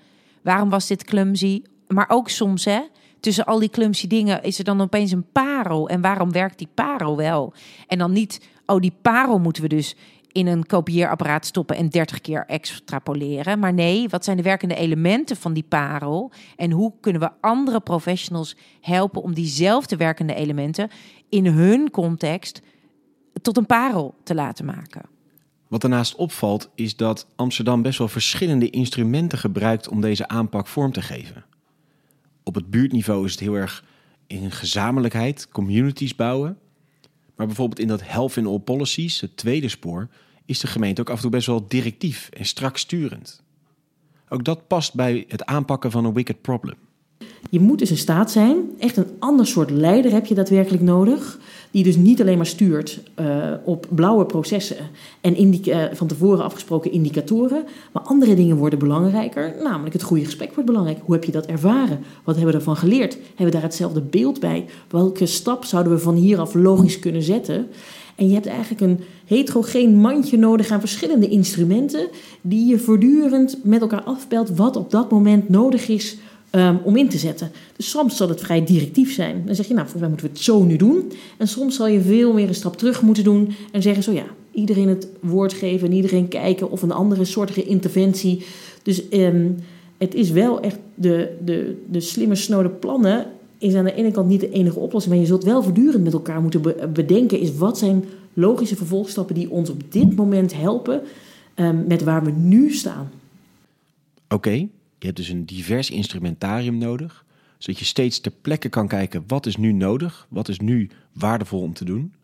Waarom 0.47 0.71
was 0.71 0.87
dit 0.87 1.05
clumsy? 1.05 1.63
Maar 1.89 2.09
ook 2.09 2.29
soms, 2.29 2.65
hè, 2.65 2.81
tussen 3.21 3.45
al 3.45 3.59
die 3.59 3.69
clumsy 3.69 4.07
dingen 4.07 4.43
is 4.43 4.59
er 4.59 4.65
dan 4.65 4.81
opeens 4.81 5.11
een 5.11 5.31
parel. 5.33 5.89
En 5.89 6.01
waarom 6.01 6.33
werkt 6.33 6.59
die 6.59 6.69
parel 6.75 7.17
wel? 7.17 7.53
En 7.87 7.99
dan 7.99 8.13
niet 8.13 8.41
oh, 8.67 8.81
die 8.81 8.93
parel 9.03 9.39
moeten 9.39 9.63
we 9.63 9.69
dus 9.69 9.97
in 10.33 10.47
een 10.47 10.67
kopieerapparaat 10.67 11.47
stoppen 11.47 11.77
en 11.77 11.89
30 11.89 12.21
keer 12.21 12.45
extrapoleren. 12.47 13.59
Maar 13.59 13.75
nee, 13.75 14.09
wat 14.09 14.25
zijn 14.25 14.37
de 14.37 14.43
werkende 14.43 14.75
elementen 14.75 15.37
van 15.37 15.53
die 15.53 15.67
parel? 15.69 16.33
En 16.57 16.71
hoe 16.71 16.93
kunnen 17.01 17.21
we 17.21 17.31
andere 17.41 17.81
professionals 17.81 18.57
helpen 18.81 19.23
om 19.23 19.35
diezelfde 19.35 19.97
werkende 19.97 20.35
elementen 20.35 20.91
in 21.29 21.47
hun 21.47 21.91
context 21.91 22.63
tot 23.43 23.57
een 23.57 23.67
parel 23.67 24.15
te 24.23 24.35
laten 24.35 24.65
maken? 24.65 25.16
Wat 25.69 25.81
daarnaast 25.81 26.15
opvalt 26.15 26.71
is 26.75 26.97
dat 26.97 27.27
Amsterdam 27.37 27.83
best 27.83 27.99
wel 27.99 28.09
verschillende 28.09 28.71
instrumenten 28.71 29.39
gebruikt 29.39 29.89
om 29.89 30.01
deze 30.01 30.29
aanpak 30.29 30.67
vorm 30.67 30.93
te 30.93 31.03
geven. 31.03 31.45
Op 32.43 32.55
het 32.55 32.71
buurtniveau 32.71 33.25
is 33.25 33.31
het 33.31 33.41
heel 33.41 33.55
erg 33.55 33.85
in 34.27 34.51
gezamenlijkheid, 34.51 35.49
communities 35.49 36.15
bouwen. 36.15 36.59
Maar 37.37 37.47
bijvoorbeeld 37.47 37.79
in 37.81 37.89
dat 37.89 38.07
Health 38.07 38.37
in 38.37 38.47
All 38.47 38.59
Policies, 38.59 39.21
het 39.21 39.37
tweede 39.37 39.69
spoor, 39.69 40.09
is 40.45 40.61
de 40.61 40.67
gemeente 40.67 41.01
ook 41.01 41.11
af 41.11 41.17
en 41.17 41.23
toe 41.23 41.31
best 41.31 41.47
wel 41.47 41.69
directief 41.69 42.29
en 42.29 42.45
strak 42.45 42.77
sturend. 42.77 43.43
Ook 44.29 44.45
dat 44.45 44.67
past 44.67 44.95
bij 44.95 45.25
het 45.29 45.45
aanpakken 45.45 45.91
van 45.91 46.05
een 46.05 46.13
wicked 46.13 46.43
problem. 46.43 46.77
Je 47.51 47.61
moet 47.61 47.79
dus 47.79 47.91
in 47.91 47.97
staat 47.97 48.31
zijn, 48.31 48.57
echt 48.79 48.97
een 48.97 49.11
ander 49.19 49.47
soort 49.47 49.71
leider 49.71 50.13
heb 50.13 50.27
je 50.27 50.35
daadwerkelijk 50.35 50.83
nodig. 50.83 51.39
Die 51.71 51.85
dus 51.85 51.97
niet 51.97 52.21
alleen 52.21 52.37
maar 52.37 52.47
stuurt 52.47 53.01
uh, 53.21 53.27
op 53.65 53.87
blauwe 53.91 54.27
processen 54.27 54.77
en 55.21 55.55
uh, 55.55 55.85
van 55.93 56.07
tevoren 56.07 56.45
afgesproken 56.45 56.93
indicatoren. 56.93 57.65
Maar 57.93 58.03
andere 58.03 58.35
dingen 58.35 58.57
worden 58.57 58.79
belangrijker. 58.79 59.55
Namelijk 59.63 59.93
het 59.93 60.03
goede 60.03 60.25
gesprek 60.25 60.55
wordt 60.55 60.71
belangrijk. 60.71 60.99
Hoe 61.05 61.15
heb 61.15 61.25
je 61.25 61.33
dat 61.33 61.47
ervaren? 61.47 61.99
Wat 62.25 62.35
hebben 62.35 62.53
we 62.53 62.59
ervan 62.59 62.77
geleerd? 62.77 63.19
Hebben 63.27 63.45
we 63.45 63.51
daar 63.51 63.63
hetzelfde 63.63 64.01
beeld 64.01 64.41
bij? 64.41 64.65
Welke 64.89 65.27
stap 65.27 65.65
zouden 65.65 65.93
we 65.93 65.99
van 65.99 66.15
hieraf 66.15 66.55
logisch 66.55 66.99
kunnen 66.99 67.23
zetten? 67.23 67.67
En 68.15 68.29
je 68.29 68.35
hebt 68.35 68.47
eigenlijk 68.47 68.81
een 68.81 69.01
heterogeen 69.27 69.97
mandje 69.97 70.39
nodig 70.39 70.71
aan 70.71 70.81
verschillende 70.81 71.29
instrumenten. 71.29 72.09
Die 72.41 72.67
je 72.67 72.79
voortdurend 72.79 73.59
met 73.63 73.81
elkaar 73.81 74.03
afbelt 74.03 74.57
wat 74.57 74.77
op 74.77 74.91
dat 74.91 75.11
moment 75.11 75.49
nodig 75.49 75.89
is 75.89 76.17
um, 76.51 76.81
om 76.85 76.97
in 76.97 77.09
te 77.09 77.19
zetten. 77.19 77.51
Dus 77.77 77.91
soms 77.91 78.17
zal 78.17 78.29
het 78.29 78.41
vrij 78.41 78.65
directief 78.65 79.15
zijn. 79.15 79.43
Dan 79.47 79.55
zeg 79.55 79.67
je, 79.67 79.75
nou, 79.75 79.89
volgens 79.89 80.01
mij 80.01 80.11
moeten 80.11 80.27
we 80.27 80.33
het 80.33 80.43
zo 80.43 80.65
nu 80.65 80.77
doen. 80.77 81.13
En 81.37 81.49
soms 81.49 81.77
zal 81.77 81.87
je 81.87 82.01
veel 82.01 82.33
meer 82.33 82.49
een 82.49 82.55
stap 82.55 82.77
terug 82.77 83.03
moeten 83.03 83.25
doen 83.25 83.55
en 83.73 83.83
zeggen 83.83 84.03
zo 84.03 84.13
ja, 84.13 84.27
iedereen 84.53 84.89
het 84.89 85.09
woord 85.21 85.53
geven 85.53 85.89
en 85.89 85.95
iedereen 85.95 86.29
kijken 86.29 86.71
of 86.71 86.83
een 86.83 86.93
andere 86.93 87.25
soortige 87.25 87.65
interventie. 87.65 88.45
Dus 88.83 89.03
um, 89.11 89.57
het 89.99 90.15
is 90.15 90.31
wel 90.31 90.61
echt 90.61 90.79
de, 90.95 91.37
de, 91.45 91.83
de 91.91 92.01
slimme 92.01 92.35
snode 92.35 92.69
plannen 92.69 93.27
is 93.59 93.75
aan 93.75 93.85
de 93.85 93.95
ene 93.95 94.11
kant 94.11 94.29
niet 94.29 94.41
de 94.41 94.51
enige 94.51 94.79
oplossing, 94.79 95.15
maar 95.15 95.23
je 95.23 95.29
zult 95.29 95.45
wel 95.45 95.63
voortdurend 95.63 96.05
met 96.05 96.13
elkaar 96.13 96.41
moeten 96.41 96.93
bedenken 96.93 97.41
is 97.41 97.57
wat 97.57 97.79
zijn 97.79 98.05
logische 98.33 98.77
vervolgstappen 98.77 99.35
die 99.35 99.51
ons 99.51 99.71
op 99.71 99.83
dit 99.89 100.17
moment 100.17 100.55
helpen 100.55 101.01
um, 101.55 101.85
met 101.89 102.03
waar 102.03 102.25
we 102.25 102.31
nu 102.31 102.73
staan. 102.73 103.11
Oké, 104.29 104.69
je 105.07 105.13
hebt 105.13 105.27
dus 105.27 105.37
een 105.37 105.47
divers 105.47 105.91
instrumentarium 105.91 106.79
nodig, 106.79 107.25
zodat 107.59 107.79
je 107.79 107.85
steeds 107.85 108.21
ter 108.21 108.33
plekke 108.33 108.69
kan 108.69 108.89
kijken 108.89 109.25
wat 109.27 109.47
is 109.47 109.57
nu 109.57 109.73
nodig, 109.73 110.27
wat 110.31 110.49
is 110.49 110.59
nu 110.59 110.91
waardevol 111.13 111.61
om 111.61 111.73
te 111.73 111.85
doen. 111.85 112.15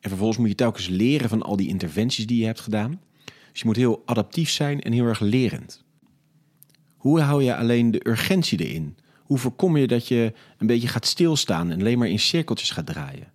En 0.00 0.08
vervolgens 0.08 0.38
moet 0.38 0.48
je 0.48 0.54
telkens 0.54 0.88
leren 0.88 1.28
van 1.28 1.42
al 1.42 1.56
die 1.56 1.68
interventies 1.68 2.26
die 2.26 2.38
je 2.38 2.44
hebt 2.44 2.60
gedaan. 2.60 3.00
Dus 3.24 3.60
je 3.60 3.66
moet 3.66 3.76
heel 3.76 4.02
adaptief 4.06 4.50
zijn 4.50 4.80
en 4.80 4.92
heel 4.92 5.04
erg 5.04 5.20
lerend. 5.20 5.84
Hoe 6.96 7.20
hou 7.20 7.42
je 7.42 7.56
alleen 7.56 7.90
de 7.90 8.08
urgentie 8.08 8.66
erin? 8.66 8.96
Hoe 9.18 9.38
voorkom 9.38 9.76
je 9.76 9.86
dat 9.86 10.08
je 10.08 10.32
een 10.58 10.66
beetje 10.66 10.88
gaat 10.88 11.06
stilstaan 11.06 11.70
en 11.70 11.80
alleen 11.80 11.98
maar 11.98 12.08
in 12.08 12.18
cirkeltjes 12.18 12.70
gaat 12.70 12.86
draaien? 12.86 13.32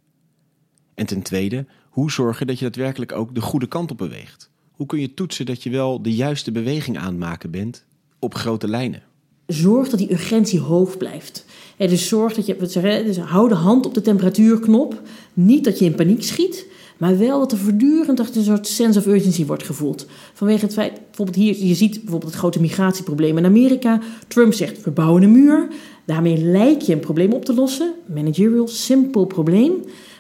En 0.96 1.06
ten 1.06 1.22
tweede, 1.22 1.66
hoe 1.90 2.12
zorg 2.12 2.40
je 2.40 2.46
dat 2.46 2.60
je 2.60 2.66
daadwerkelijk 2.66 3.12
ook 3.12 3.36
de 3.36 3.42
goede 3.42 3.68
kant 3.68 3.92
op 3.92 3.98
beweegt? 3.98 4.52
Hoe 4.72 4.88
kun 4.88 5.00
je 5.00 5.14
toetsen 5.14 5.46
dat 5.46 5.64
je 5.64 5.70
wel 5.70 6.02
de 6.02 6.16
juiste 6.16 6.52
beweging 6.52 6.98
aan 6.98 7.06
het 7.06 7.18
maken 7.18 7.52
bent 7.52 7.88
op 8.20 8.36
grote 8.36 8.68
lijnen. 8.68 9.02
Zorg 9.48 9.90
dat 9.90 10.00
die 10.00 10.12
urgentie 10.12 10.60
hoog 10.60 10.98
blijft. 10.98 11.46
dus 11.78 12.08
zorg 12.08 12.34
dat 12.34 12.46
je, 12.46 12.56
zeggen, 12.62 13.06
dus 13.06 13.18
hou 13.18 13.50
de 13.50 13.56
hand 13.56 13.86
op 13.86 13.94
de 13.94 14.02
temperatuurknop. 14.02 15.02
Niet 15.34 15.64
dat 15.64 15.80
je 15.80 15.86
in 15.86 15.96
paniek 15.96 16.24
schiet, 16.24 16.66
maar 16.98 17.18
wel 17.18 17.40
dat 17.40 17.52
er 17.52 17.58
voortdurend 17.58 18.36
een 18.36 18.44
soort 18.44 18.68
sense 18.68 19.00
of 19.00 19.06
urgency 19.06 19.46
wordt 19.46 19.66
gevoeld. 19.66 20.06
Vanwege 20.34 20.66
het 20.66 20.74
feit, 20.74 20.94
bijvoorbeeld 20.94 21.38
hier, 21.38 21.66
je 21.68 21.76
ziet 21.76 22.00
bijvoorbeeld 22.00 22.32
het 22.32 22.40
grote 22.40 22.62
migratieprobleem 22.62 23.38
in 23.38 23.46
Amerika. 23.46 24.02
Trump 24.28 24.54
zegt, 24.54 24.84
we 24.84 24.92
bouwen 24.92 25.24
een 25.24 25.32
muur. 25.32 25.68
Daarmee 26.06 26.44
lijkt 26.44 26.86
je 26.86 26.94
een 26.94 27.00
probleem 27.00 27.34
op 27.34 27.46
te 27.46 27.54
lossen. 27.54 27.94
Managerial, 28.06 28.68
simpel 28.68 29.26
probleem. 29.26 29.74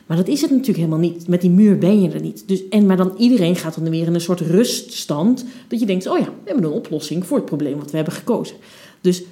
Maar 0.09 0.17
dat 0.17 0.27
is 0.27 0.41
het 0.41 0.49
natuurlijk 0.49 0.77
helemaal 0.77 0.99
niet. 0.99 1.27
Met 1.27 1.41
die 1.41 1.49
muur 1.49 1.77
ben 1.77 2.01
je 2.01 2.09
er 2.09 2.21
niet. 2.21 2.43
Dus, 2.47 2.67
en, 2.69 2.85
maar 2.85 2.97
dan 2.97 3.13
iedereen 3.17 3.55
gaat 3.55 3.75
dan 3.75 3.89
weer 3.89 4.07
in 4.07 4.13
een 4.13 4.21
soort 4.21 4.39
ruststand. 4.39 5.45
Dat 5.67 5.79
je 5.79 5.85
denkt, 5.85 6.07
oh 6.07 6.17
ja, 6.17 6.23
we 6.23 6.31
hebben 6.43 6.63
een 6.63 6.71
oplossing 6.71 7.25
voor 7.25 7.37
het 7.37 7.45
probleem 7.45 7.77
wat 7.77 7.91
we 7.91 7.95
hebben 7.95 8.13
gekozen. 8.13 8.55
Dus 9.01 9.23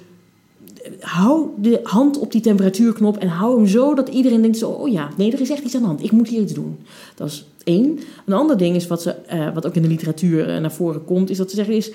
hou 1.00 1.46
de 1.56 1.80
hand 1.82 2.18
op 2.18 2.32
die 2.32 2.40
temperatuurknop 2.40 3.16
en 3.16 3.28
hou 3.28 3.56
hem 3.56 3.66
zo 3.66 3.94
dat 3.94 4.08
iedereen 4.08 4.42
denkt: 4.42 4.62
oh 4.62 4.88
ja, 4.92 5.10
nee, 5.16 5.32
er 5.32 5.40
is 5.40 5.50
echt 5.50 5.64
iets 5.64 5.74
aan 5.74 5.80
de 5.80 5.86
hand. 5.86 6.02
Ik 6.02 6.10
moet 6.10 6.28
hier 6.28 6.40
iets 6.40 6.54
doen. 6.54 6.78
Dat 7.14 7.28
is 7.28 7.46
één. 7.64 7.98
Een 8.26 8.34
ander 8.34 8.56
ding 8.56 8.76
is 8.76 8.86
wat, 8.86 9.02
ze, 9.02 9.14
uh, 9.32 9.54
wat 9.54 9.66
ook 9.66 9.74
in 9.74 9.82
de 9.82 9.88
literatuur 9.88 10.48
uh, 10.48 10.60
naar 10.60 10.72
voren 10.72 11.04
komt, 11.04 11.30
is 11.30 11.36
dat 11.36 11.50
ze 11.50 11.56
zeggen 11.56 11.74
is 11.74 11.90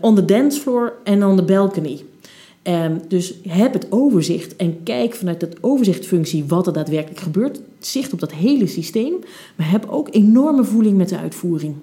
on 0.00 0.14
the 0.14 0.24
dance 0.24 0.60
floor 0.60 0.92
en 1.04 1.24
on 1.24 1.36
the 1.36 1.42
balcony. 1.42 2.00
Um, 2.68 3.00
dus 3.08 3.34
heb 3.48 3.72
het 3.72 3.86
overzicht 3.90 4.56
en 4.56 4.82
kijk 4.82 5.14
vanuit 5.14 5.40
dat 5.40 5.56
overzichtfunctie 5.60 6.44
wat 6.44 6.66
er 6.66 6.72
daadwerkelijk 6.72 7.20
gebeurt. 7.20 7.60
Zicht 7.78 8.12
op 8.12 8.20
dat 8.20 8.32
hele 8.32 8.66
systeem, 8.66 9.12
maar 9.56 9.70
heb 9.70 9.86
ook 9.90 10.08
enorme 10.10 10.64
voeling 10.64 10.96
met 10.96 11.08
de 11.08 11.18
uitvoering. 11.18 11.74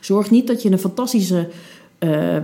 Zorg 0.00 0.30
niet 0.30 0.46
dat 0.46 0.62
je 0.62 0.70
een 0.70 0.78
fantastische 0.78 1.48
uh, 1.98 2.36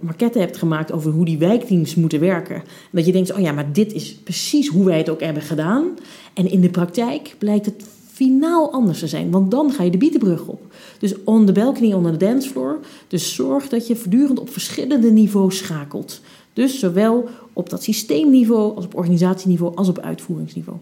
maquette 0.00 0.38
hebt 0.38 0.56
gemaakt 0.56 0.92
over 0.92 1.10
hoe 1.10 1.24
die 1.24 1.38
wijkteams 1.38 1.94
moeten 1.94 2.20
werken. 2.20 2.54
En 2.54 2.62
dat 2.90 3.06
je 3.06 3.12
denkt, 3.12 3.32
oh 3.32 3.40
ja, 3.40 3.52
maar 3.52 3.72
dit 3.72 3.92
is 3.92 4.14
precies 4.14 4.68
hoe 4.68 4.84
wij 4.84 4.98
het 4.98 5.08
ook 5.08 5.20
hebben 5.20 5.42
gedaan. 5.42 5.86
En 6.34 6.50
in 6.50 6.60
de 6.60 6.70
praktijk 6.70 7.34
blijkt 7.38 7.66
het 7.66 7.84
finaal 8.12 8.72
anders 8.72 8.98
te 8.98 9.06
zijn. 9.06 9.30
Want 9.30 9.50
dan 9.50 9.72
ga 9.72 9.82
je 9.82 9.90
de 9.90 9.98
bietenbrug 9.98 10.46
op. 10.46 10.60
Dus 10.98 11.14
on 11.24 11.46
the 11.46 11.52
balcony, 11.52 11.92
on 11.92 12.02
the 12.02 12.16
dancefloor. 12.16 12.78
Dus 13.08 13.34
zorg 13.34 13.68
dat 13.68 13.86
je 13.86 13.96
voortdurend 13.96 14.40
op 14.40 14.50
verschillende 14.50 15.10
niveaus 15.10 15.56
schakelt. 15.56 16.20
Dus 16.52 16.78
zowel 16.78 17.28
op 17.52 17.70
dat 17.70 17.82
systeemniveau 17.82 18.76
als 18.76 18.84
op 18.84 18.94
organisatieniveau 18.94 19.76
als 19.76 19.88
op 19.88 19.98
uitvoeringsniveau. 19.98 20.78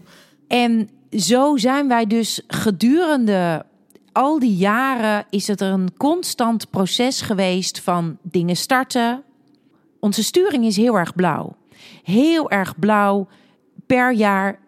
En 0.47 0.89
zo 1.11 1.57
zijn 1.57 1.87
wij 1.87 2.05
dus 2.05 2.41
gedurende 2.47 3.65
al 4.11 4.39
die 4.39 4.55
jaren 4.55 5.25
is 5.29 5.47
het 5.47 5.61
er 5.61 5.71
een 5.71 5.89
constant 5.97 6.69
proces 6.69 7.21
geweest 7.21 7.79
van 7.79 8.17
dingen 8.21 8.55
starten. 8.55 9.23
Onze 9.99 10.23
sturing 10.23 10.65
is 10.65 10.75
heel 10.75 10.97
erg 10.97 11.15
blauw. 11.15 11.55
Heel 12.03 12.49
erg 12.49 12.79
blauw 12.79 13.27
per 13.85 14.13
jaar 14.13 14.59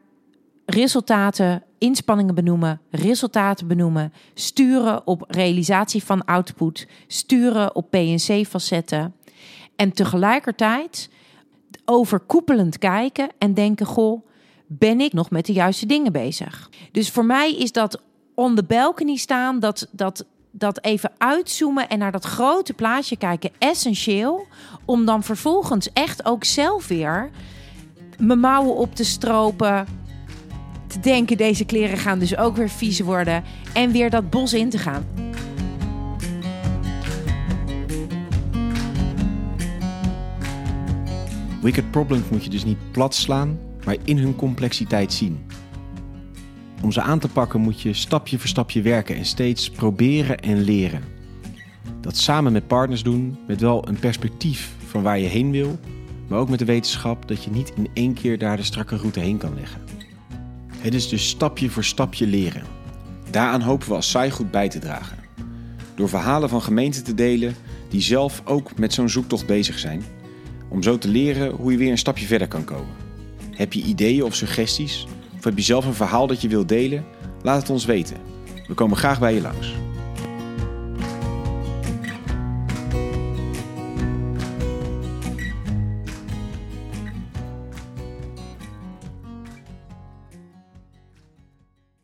resultaten, 0.66 1.64
inspanningen 1.78 2.36
benoemen, 2.36 2.82
resultaten 2.90 3.68
benoemen, 3.68 4.14
sturen 4.34 5.08
op 5.08 5.24
realisatie 5.28 6.04
van 6.04 6.26
output, 6.26 6.88
sturen 7.08 7.76
op 7.76 7.90
PNC-facetten. 7.90 9.14
En 9.82 9.94
tegelijkertijd 9.94 11.10
overkoepelend 11.86 12.78
kijken 12.78 13.30
en 13.38 13.54
denken: 13.54 13.86
goh, 13.86 14.26
ben 14.68 15.00
ik 15.00 15.14
nog 15.14 15.30
met 15.30 15.46
de 15.46 15.54
juiste 15.54 15.86
dingen 15.86 16.12
bezig? 16.12 16.70
Dus 16.92 17.10
voor 17.10 17.26
mij 17.26 17.56
is 17.56 17.72
dat 17.72 18.02
on 18.36 18.56
the 18.56 18.64
balcony 18.64 19.16
staan, 19.16 19.60
dat, 19.60 19.88
dat, 19.92 20.26
dat 20.52 20.84
even 20.84 21.12
uitzoomen 21.18 21.90
en 21.90 22.00
naar 22.00 22.12
dat 22.12 22.26
grote 22.26 22.74
plaatje 22.74 23.18
kijken, 23.18 23.52
essentieel. 23.58 24.46
Om 24.86 25.06
dan 25.06 25.24
vervolgens 25.24 25.94
echt 25.94 26.26
ook 26.26 26.44
zelf 26.44 26.88
weer 26.88 27.30
mijn 28.18 28.40
mouwen 28.40 28.76
op 28.76 28.96
te 28.96 29.06
stropen. 29.06 29.88
Te 30.88 31.00
denken, 31.00 31.38
deze 31.38 31.66
kleren 31.66 31.98
gaan 31.98 32.20
dus 32.20 32.38
ook 32.38 32.56
weer 32.56 32.70
vies 32.70 33.00
worden. 33.00 33.44
En 33.74 33.92
weer 33.92 34.10
dat 34.10 34.30
bos 34.30 34.54
in 34.54 34.70
te 34.70 34.78
gaan. 34.78 35.31
Wicked 41.62 41.92
problems 41.92 42.30
moet 42.30 42.44
je 42.44 42.50
dus 42.50 42.64
niet 42.64 42.92
plat 42.92 43.16
slaan, 43.16 43.60
maar 43.86 43.96
in 44.04 44.18
hun 44.18 44.36
complexiteit 44.36 45.14
zien. 45.14 45.40
Om 46.82 46.92
ze 46.92 47.02
aan 47.02 47.20
te 47.20 47.28
pakken 47.28 47.62
moet 47.62 47.82
je 47.82 47.94
stapje 47.94 48.40
voor 48.40 48.50
stapje 48.50 48.82
werken 48.82 49.16
en 49.16 49.26
steeds 49.26 49.70
proberen 49.70 50.40
en 50.40 50.62
leren. 50.62 51.04
Dat 52.00 52.18
samen 52.18 52.52
met 52.52 52.68
partners 52.68 53.04
doen, 53.04 53.38
met 53.48 53.62
wel 53.62 53.88
een 53.88 54.00
perspectief 54.00 54.72
van 54.88 55.02
waar 55.04 55.20
je 55.20 55.28
heen 55.28 55.52
wil, 55.52 55.80
maar 56.28 56.40
ook 56.40 56.50
met 56.50 56.60
de 56.60 56.66
wetenschap 56.66 57.28
dat 57.28 57.44
je 57.44 57.52
niet 57.52 57.74
in 57.76 57.88
één 57.94 58.14
keer 58.14 58.38
daar 58.38 58.58
de 58.58 58.64
strakke 58.64 58.96
route 58.96 59.20
heen 59.20 59.38
kan 59.38 59.56
leggen. 59.56 59.82
Het 60.78 60.94
is 60.94 61.10
dus 61.10 61.30
stapje 61.30 61.70
voor 61.70 61.84
stapje 61.84 62.28
leren. 62.28 62.64
Daaraan 63.30 63.62
hopen 63.62 63.88
we 63.88 63.96
als 63.96 64.10
SAI 64.10 64.32
goed 64.32 64.52
bij 64.52 64.70
te 64.70 64.80
dragen. 64.80 65.18
Door 65.96 66.10
verhalen 66.10 66.50
van 66.50 66.62
gemeenten 66.62 67.04
te 67.04 67.14
delen 67.14 67.56
die 67.90 68.02
zelf 68.02 68.42
ook 68.46 68.78
met 68.78 68.94
zo'n 68.94 69.10
zoektocht 69.10 69.46
bezig 69.46 69.80
zijn, 69.80 70.04
om 70.72 70.84
zo 70.84 70.98
te 70.98 71.08
leren 71.08 71.52
hoe 71.52 71.72
je 71.72 71.78
weer 71.78 71.92
een 71.92 71.98
stapje 71.98 72.26
verder 72.26 72.48
kan 72.48 72.64
komen. 72.64 72.96
Heb 73.52 73.74
je 73.74 73.84
ideeën 73.84 74.24
of 74.24 74.36
suggesties? 74.36 75.08
Of 75.38 75.44
heb 75.44 75.58
je 75.58 75.64
zelf 75.64 75.86
een 75.86 75.94
verhaal 75.94 76.28
dat 76.28 76.42
je 76.42 76.48
wilt 76.48 76.70
delen? 76.70 77.06
Laat 77.42 77.62
het 77.62 77.70
ons 77.70 77.86
weten. 77.86 78.18
We 78.68 78.74
komen 78.74 78.98
graag 78.98 79.20
bij 79.20 79.34
je 79.34 79.42
langs. 79.42 79.74